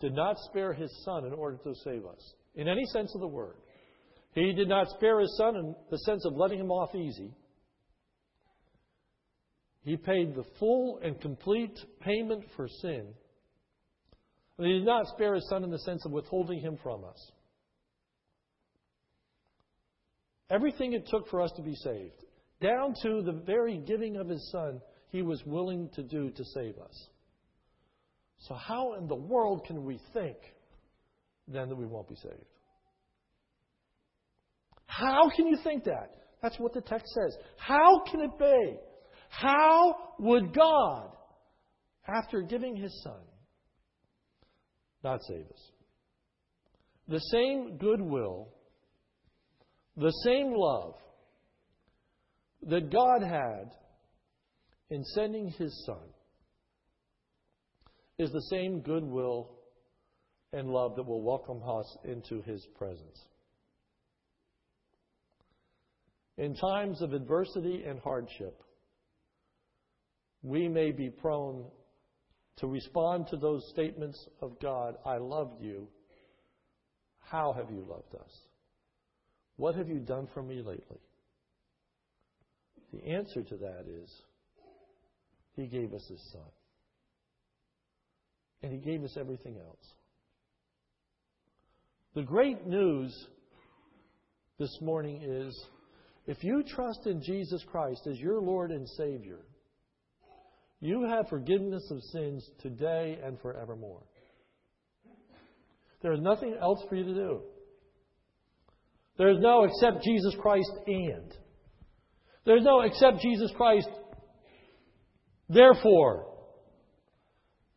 did 0.00 0.14
not 0.14 0.36
spare 0.50 0.72
his 0.72 0.90
Son 1.04 1.26
in 1.26 1.32
order 1.32 1.58
to 1.64 1.74
save 1.84 2.04
us, 2.06 2.34
in 2.54 2.68
any 2.68 2.84
sense 2.92 3.12
of 3.14 3.20
the 3.20 3.26
word. 3.26 3.56
He 4.34 4.52
did 4.52 4.68
not 4.68 4.88
spare 4.90 5.20
his 5.20 5.36
Son 5.36 5.56
in 5.56 5.74
the 5.90 5.98
sense 5.98 6.24
of 6.24 6.34
letting 6.36 6.60
him 6.60 6.70
off 6.70 6.94
easy. 6.94 7.34
He 9.82 9.96
paid 9.96 10.34
the 10.34 10.44
full 10.58 11.00
and 11.02 11.20
complete 11.20 11.78
payment 12.00 12.44
for 12.56 12.68
sin. 12.68 13.14
And 14.58 14.66
he 14.66 14.74
did 14.74 14.84
not 14.84 15.06
spare 15.08 15.34
his 15.34 15.48
son 15.48 15.64
in 15.64 15.70
the 15.70 15.78
sense 15.78 16.04
of 16.04 16.12
withholding 16.12 16.60
him 16.60 16.76
from 16.82 17.02
us. 17.04 17.32
Everything 20.50 20.92
it 20.92 21.06
took 21.08 21.28
for 21.28 21.40
us 21.40 21.50
to 21.56 21.62
be 21.62 21.74
saved, 21.76 22.24
down 22.60 22.94
to 23.02 23.22
the 23.22 23.40
very 23.46 23.78
giving 23.78 24.16
of 24.16 24.28
his 24.28 24.50
son, 24.50 24.80
he 25.08 25.22
was 25.22 25.42
willing 25.46 25.88
to 25.94 26.02
do 26.02 26.30
to 26.30 26.44
save 26.44 26.76
us. 26.78 27.08
So, 28.40 28.54
how 28.54 28.94
in 28.94 29.06
the 29.06 29.14
world 29.14 29.64
can 29.66 29.84
we 29.84 30.00
think 30.12 30.36
then 31.46 31.68
that 31.68 31.76
we 31.76 31.86
won't 31.86 32.08
be 32.08 32.16
saved? 32.16 32.44
How 34.86 35.30
can 35.34 35.46
you 35.46 35.58
think 35.62 35.84
that? 35.84 36.10
That's 36.42 36.58
what 36.58 36.72
the 36.72 36.80
text 36.80 37.06
says. 37.14 37.36
How 37.58 38.02
can 38.10 38.20
it 38.22 38.38
be 38.38 38.78
how 39.30 39.94
would 40.18 40.52
God, 40.52 41.16
after 42.06 42.42
giving 42.42 42.76
his 42.76 43.00
Son, 43.04 43.22
not 45.04 45.20
save 45.22 45.46
us? 45.46 45.70
The 47.06 47.20
same 47.32 47.78
goodwill, 47.78 48.48
the 49.96 50.12
same 50.24 50.52
love 50.52 50.94
that 52.64 52.90
God 52.90 53.22
had 53.22 53.70
in 54.90 55.04
sending 55.04 55.50
his 55.52 55.84
Son 55.86 56.08
is 58.20 58.30
the 58.32 58.42
same 58.50 58.80
goodwill 58.80 59.48
and 60.52 60.68
love 60.68 60.94
that 60.96 61.06
will 61.06 61.22
welcome 61.22 61.62
us 61.66 61.96
into 62.04 62.42
his 62.42 62.66
presence. 62.76 63.24
In 66.36 66.54
times 66.54 67.00
of 67.00 67.14
adversity 67.14 67.84
and 67.86 67.98
hardship, 67.98 68.62
we 70.42 70.68
may 70.68 70.90
be 70.90 71.08
prone 71.08 71.64
to 72.58 72.66
respond 72.66 73.26
to 73.30 73.38
those 73.38 73.66
statements 73.70 74.28
of 74.42 74.60
God 74.60 74.96
I 75.06 75.16
loved 75.16 75.62
you. 75.62 75.88
How 77.20 77.54
have 77.54 77.70
you 77.70 77.86
loved 77.88 78.14
us? 78.16 78.32
What 79.56 79.76
have 79.76 79.88
you 79.88 79.98
done 79.98 80.28
for 80.34 80.42
me 80.42 80.56
lately? 80.56 81.00
The 82.92 83.02
answer 83.02 83.42
to 83.42 83.56
that 83.56 83.86
is 83.88 84.10
He 85.54 85.66
gave 85.68 85.94
us 85.94 86.06
His 86.06 86.20
Son. 86.32 86.50
And 88.62 88.72
He 88.72 88.78
gave 88.78 89.02
us 89.04 89.16
everything 89.18 89.56
else. 89.58 89.94
The 92.14 92.22
great 92.22 92.66
news 92.66 93.14
this 94.58 94.76
morning 94.80 95.22
is 95.22 95.58
if 96.26 96.42
you 96.44 96.62
trust 96.62 97.06
in 97.06 97.22
Jesus 97.22 97.64
Christ 97.70 98.06
as 98.10 98.18
your 98.18 98.40
Lord 98.40 98.70
and 98.70 98.88
Savior, 98.88 99.38
you 100.80 101.06
have 101.08 101.28
forgiveness 101.28 101.88
of 101.90 102.02
sins 102.12 102.48
today 102.60 103.18
and 103.24 103.40
forevermore. 103.40 104.02
There 106.02 106.12
is 106.12 106.20
nothing 106.20 106.56
else 106.60 106.82
for 106.88 106.96
you 106.96 107.04
to 107.04 107.14
do. 107.14 107.40
There 109.18 109.30
is 109.30 109.38
no 109.40 109.64
except 109.64 110.02
Jesus 110.02 110.34
Christ 110.40 110.72
and. 110.86 111.36
There's 112.46 112.64
no 112.64 112.80
except 112.80 113.20
Jesus 113.20 113.50
Christ. 113.56 113.88
Therefore, 115.48 116.29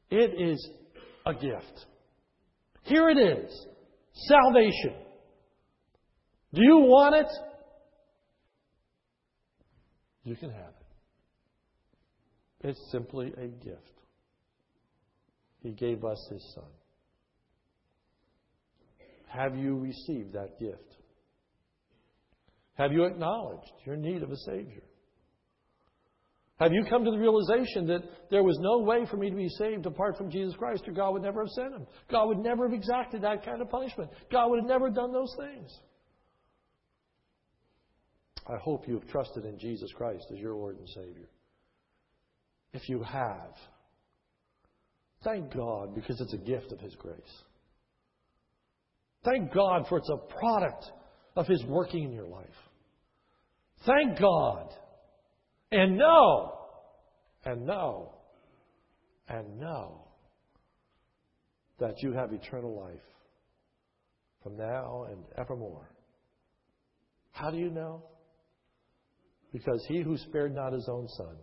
it 0.10 0.40
is 0.40 0.70
a 1.26 1.34
gift. 1.34 1.86
Here 2.84 3.10
it 3.10 3.18
is 3.18 3.68
salvation. 4.14 4.96
Do 6.54 6.62
you 6.62 6.80
want 6.80 7.16
it? 7.16 7.32
You 10.24 10.36
can 10.36 10.52
have 10.52 10.74
it. 12.62 12.68
It's 12.70 12.92
simply 12.92 13.34
a 13.38 13.48
gift. 13.48 13.94
He 15.62 15.72
gave 15.72 16.04
us 16.06 16.28
His 16.32 16.54
Son. 16.56 16.70
Have 19.28 19.58
you 19.58 19.78
received 19.78 20.34
that 20.34 20.60
gift? 20.60 20.96
Have 22.76 22.92
you 22.92 23.06
acknowledged 23.06 23.72
your 23.86 23.96
need 23.96 24.24
of 24.24 24.32
a 24.32 24.38
Savior? 24.38 24.84
Have 26.60 26.72
you 26.72 26.86
come 26.88 27.04
to 27.04 27.12
the 27.12 27.18
realization 27.18 27.88
that 27.88 28.04
there 28.30 28.44
was 28.44 28.58
no 28.62 28.80
way 28.80 29.06
for 29.10 29.18
me 29.18 29.30
to 29.30 29.36
be 29.36 29.50
saved 29.50 29.86
apart 29.86 30.18
from 30.18 30.30
Jesus 30.30 30.56
Christ, 30.56 30.84
or 30.88 30.94
God 30.94 31.14
would 31.14 31.24
never 31.24 31.42
have 31.42 31.50
sent 31.50 31.74
Him? 31.74 31.88
God 32.12 32.28
would 32.28 32.38
never 32.38 32.68
have 32.68 32.74
exacted 32.74 33.24
that 33.24 33.44
kind 33.44 33.62
of 33.62 33.70
punishment. 33.70 34.12
God 34.32 34.50
would 34.50 34.60
have 34.60 34.70
never 34.70 34.90
done 34.90 35.12
those 35.12 35.36
things. 35.38 35.72
I 38.48 38.58
hope 38.62 38.88
you 38.88 39.00
have 39.00 39.08
trusted 39.08 39.46
in 39.46 39.58
Jesus 39.58 39.92
Christ 39.96 40.26
as 40.32 40.40
your 40.40 40.54
Lord 40.54 40.78
and 40.78 40.88
Savior 40.90 41.30
if 42.74 42.88
you 42.90 43.02
have. 43.04 43.56
Thank 45.24 45.54
God 45.54 45.96
because 45.96 46.20
it's 46.20 46.34
a 46.34 46.38
gift 46.38 46.72
of 46.72 46.80
His 46.80 46.96
grace. 46.96 47.18
Thank 49.24 49.54
God 49.54 49.88
for 49.88 49.98
it's 49.98 50.10
a 50.10 50.34
product 50.38 50.92
of 51.36 51.48
His 51.48 51.64
working 51.66 52.04
in 52.04 52.12
your 52.12 52.28
life. 52.28 52.46
Thank 53.86 54.20
God. 54.20 54.70
And 55.74 55.98
know, 55.98 56.54
and 57.46 57.66
know, 57.66 58.14
and 59.28 59.60
know 59.60 60.06
that 61.80 61.96
you 62.04 62.14
have 62.14 62.32
eternal 62.32 62.80
life 62.80 63.02
from 64.44 64.56
now 64.56 65.08
and 65.10 65.24
evermore. 65.36 65.90
How 67.32 67.50
do 67.50 67.58
you 67.58 67.72
know? 67.72 68.04
Because 69.52 69.84
he 69.88 70.02
who 70.02 70.16
spared 70.18 70.54
not 70.54 70.74
his 70.74 70.88
own 70.88 71.08
son 71.08 71.38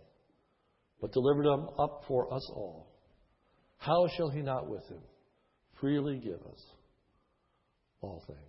but 1.01 1.11
delivered 1.11 1.47
him 1.47 1.67
up 1.79 2.03
for 2.07 2.31
us 2.33 2.49
all. 2.53 2.87
How 3.77 4.07
shall 4.15 4.29
he 4.29 4.41
not 4.41 4.69
with 4.69 4.87
him 4.87 5.01
freely 5.81 6.19
give 6.19 6.39
us 6.45 6.63
all 8.01 8.23
things? 8.27 8.39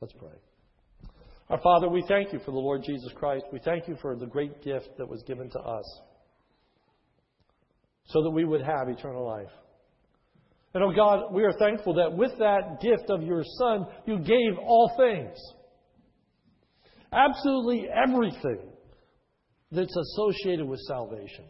Let's 0.00 0.12
pray. 0.14 0.36
Our 1.50 1.60
Father, 1.60 1.88
we 1.88 2.02
thank 2.08 2.32
you 2.32 2.38
for 2.38 2.52
the 2.52 2.58
Lord 2.58 2.82
Jesus 2.84 3.12
Christ. 3.14 3.44
We 3.52 3.60
thank 3.64 3.86
you 3.86 3.96
for 4.00 4.16
the 4.16 4.26
great 4.26 4.62
gift 4.62 4.88
that 4.98 5.08
was 5.08 5.22
given 5.26 5.50
to 5.50 5.58
us. 5.58 6.00
so 8.06 8.22
that 8.22 8.30
we 8.30 8.44
would 8.44 8.60
have 8.62 8.88
eternal 8.88 9.26
life. 9.26 9.50
And 10.74 10.82
oh 10.82 10.92
God, 10.94 11.32
we 11.32 11.44
are 11.44 11.52
thankful 11.52 11.94
that 11.94 12.16
with 12.16 12.32
that 12.38 12.80
gift 12.80 13.08
of 13.08 13.22
your 13.22 13.42
Son, 13.58 13.86
you 14.06 14.18
gave 14.18 14.58
all 14.60 14.92
things. 14.96 15.38
Absolutely 17.12 17.86
everything 17.88 18.72
that's 19.70 19.96
associated 19.96 20.66
with 20.66 20.80
salvation, 20.80 21.44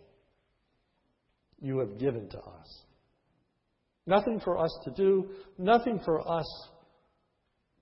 you 1.60 1.78
have 1.78 1.98
given 1.98 2.28
to 2.28 2.38
us. 2.38 2.84
Nothing 4.06 4.40
for 4.40 4.58
us 4.58 4.70
to 4.84 4.90
do, 4.90 5.30
nothing 5.58 5.98
for 6.04 6.20
us 6.30 6.46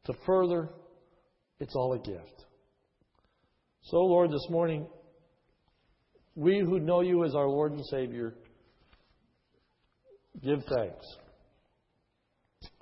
to 0.06 0.14
further. 0.24 0.70
It's 1.62 1.76
all 1.76 1.92
a 1.92 1.98
gift. 1.98 2.44
So, 3.82 3.98
Lord, 3.98 4.32
this 4.32 4.44
morning, 4.50 4.84
we 6.34 6.58
who 6.58 6.80
know 6.80 7.02
you 7.02 7.24
as 7.24 7.36
our 7.36 7.46
Lord 7.46 7.70
and 7.70 7.84
Savior, 7.86 8.34
give 10.42 10.58
thanks 10.64 11.06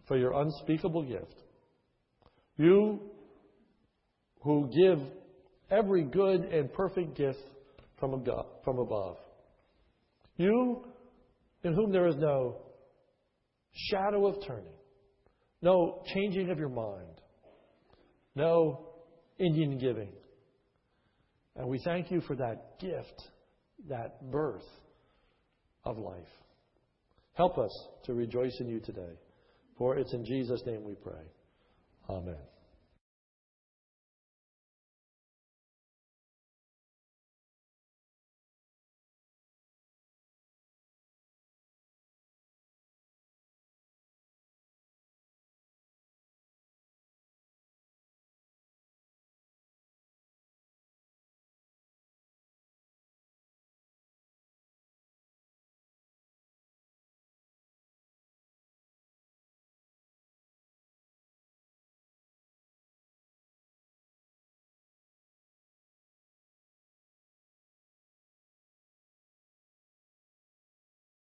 for 0.08 0.16
your 0.16 0.32
unspeakable 0.32 1.02
gift. 1.02 1.34
You 2.56 3.00
who 4.40 4.70
give 4.74 4.98
every 5.70 6.04
good 6.04 6.40
and 6.40 6.72
perfect 6.72 7.18
gift 7.18 7.38
from 7.98 8.14
above. 8.14 9.16
You 10.38 10.86
in 11.64 11.74
whom 11.74 11.92
there 11.92 12.06
is 12.06 12.16
no 12.16 12.62
shadow 13.72 14.26
of 14.26 14.36
turning, 14.46 14.72
no 15.60 16.02
changing 16.14 16.48
of 16.50 16.58
your 16.58 16.70
mind, 16.70 17.19
no 18.34 18.88
Indian 19.38 19.78
giving. 19.78 20.12
And 21.56 21.68
we 21.68 21.80
thank 21.84 22.10
you 22.10 22.20
for 22.22 22.36
that 22.36 22.78
gift, 22.80 23.28
that 23.88 24.30
birth 24.30 24.64
of 25.84 25.98
life. 25.98 26.28
Help 27.34 27.58
us 27.58 27.72
to 28.04 28.14
rejoice 28.14 28.56
in 28.60 28.68
you 28.68 28.80
today. 28.80 29.18
For 29.78 29.96
it's 29.96 30.12
in 30.12 30.24
Jesus' 30.24 30.62
name 30.66 30.84
we 30.84 30.94
pray. 30.94 31.24
Amen. 32.08 32.36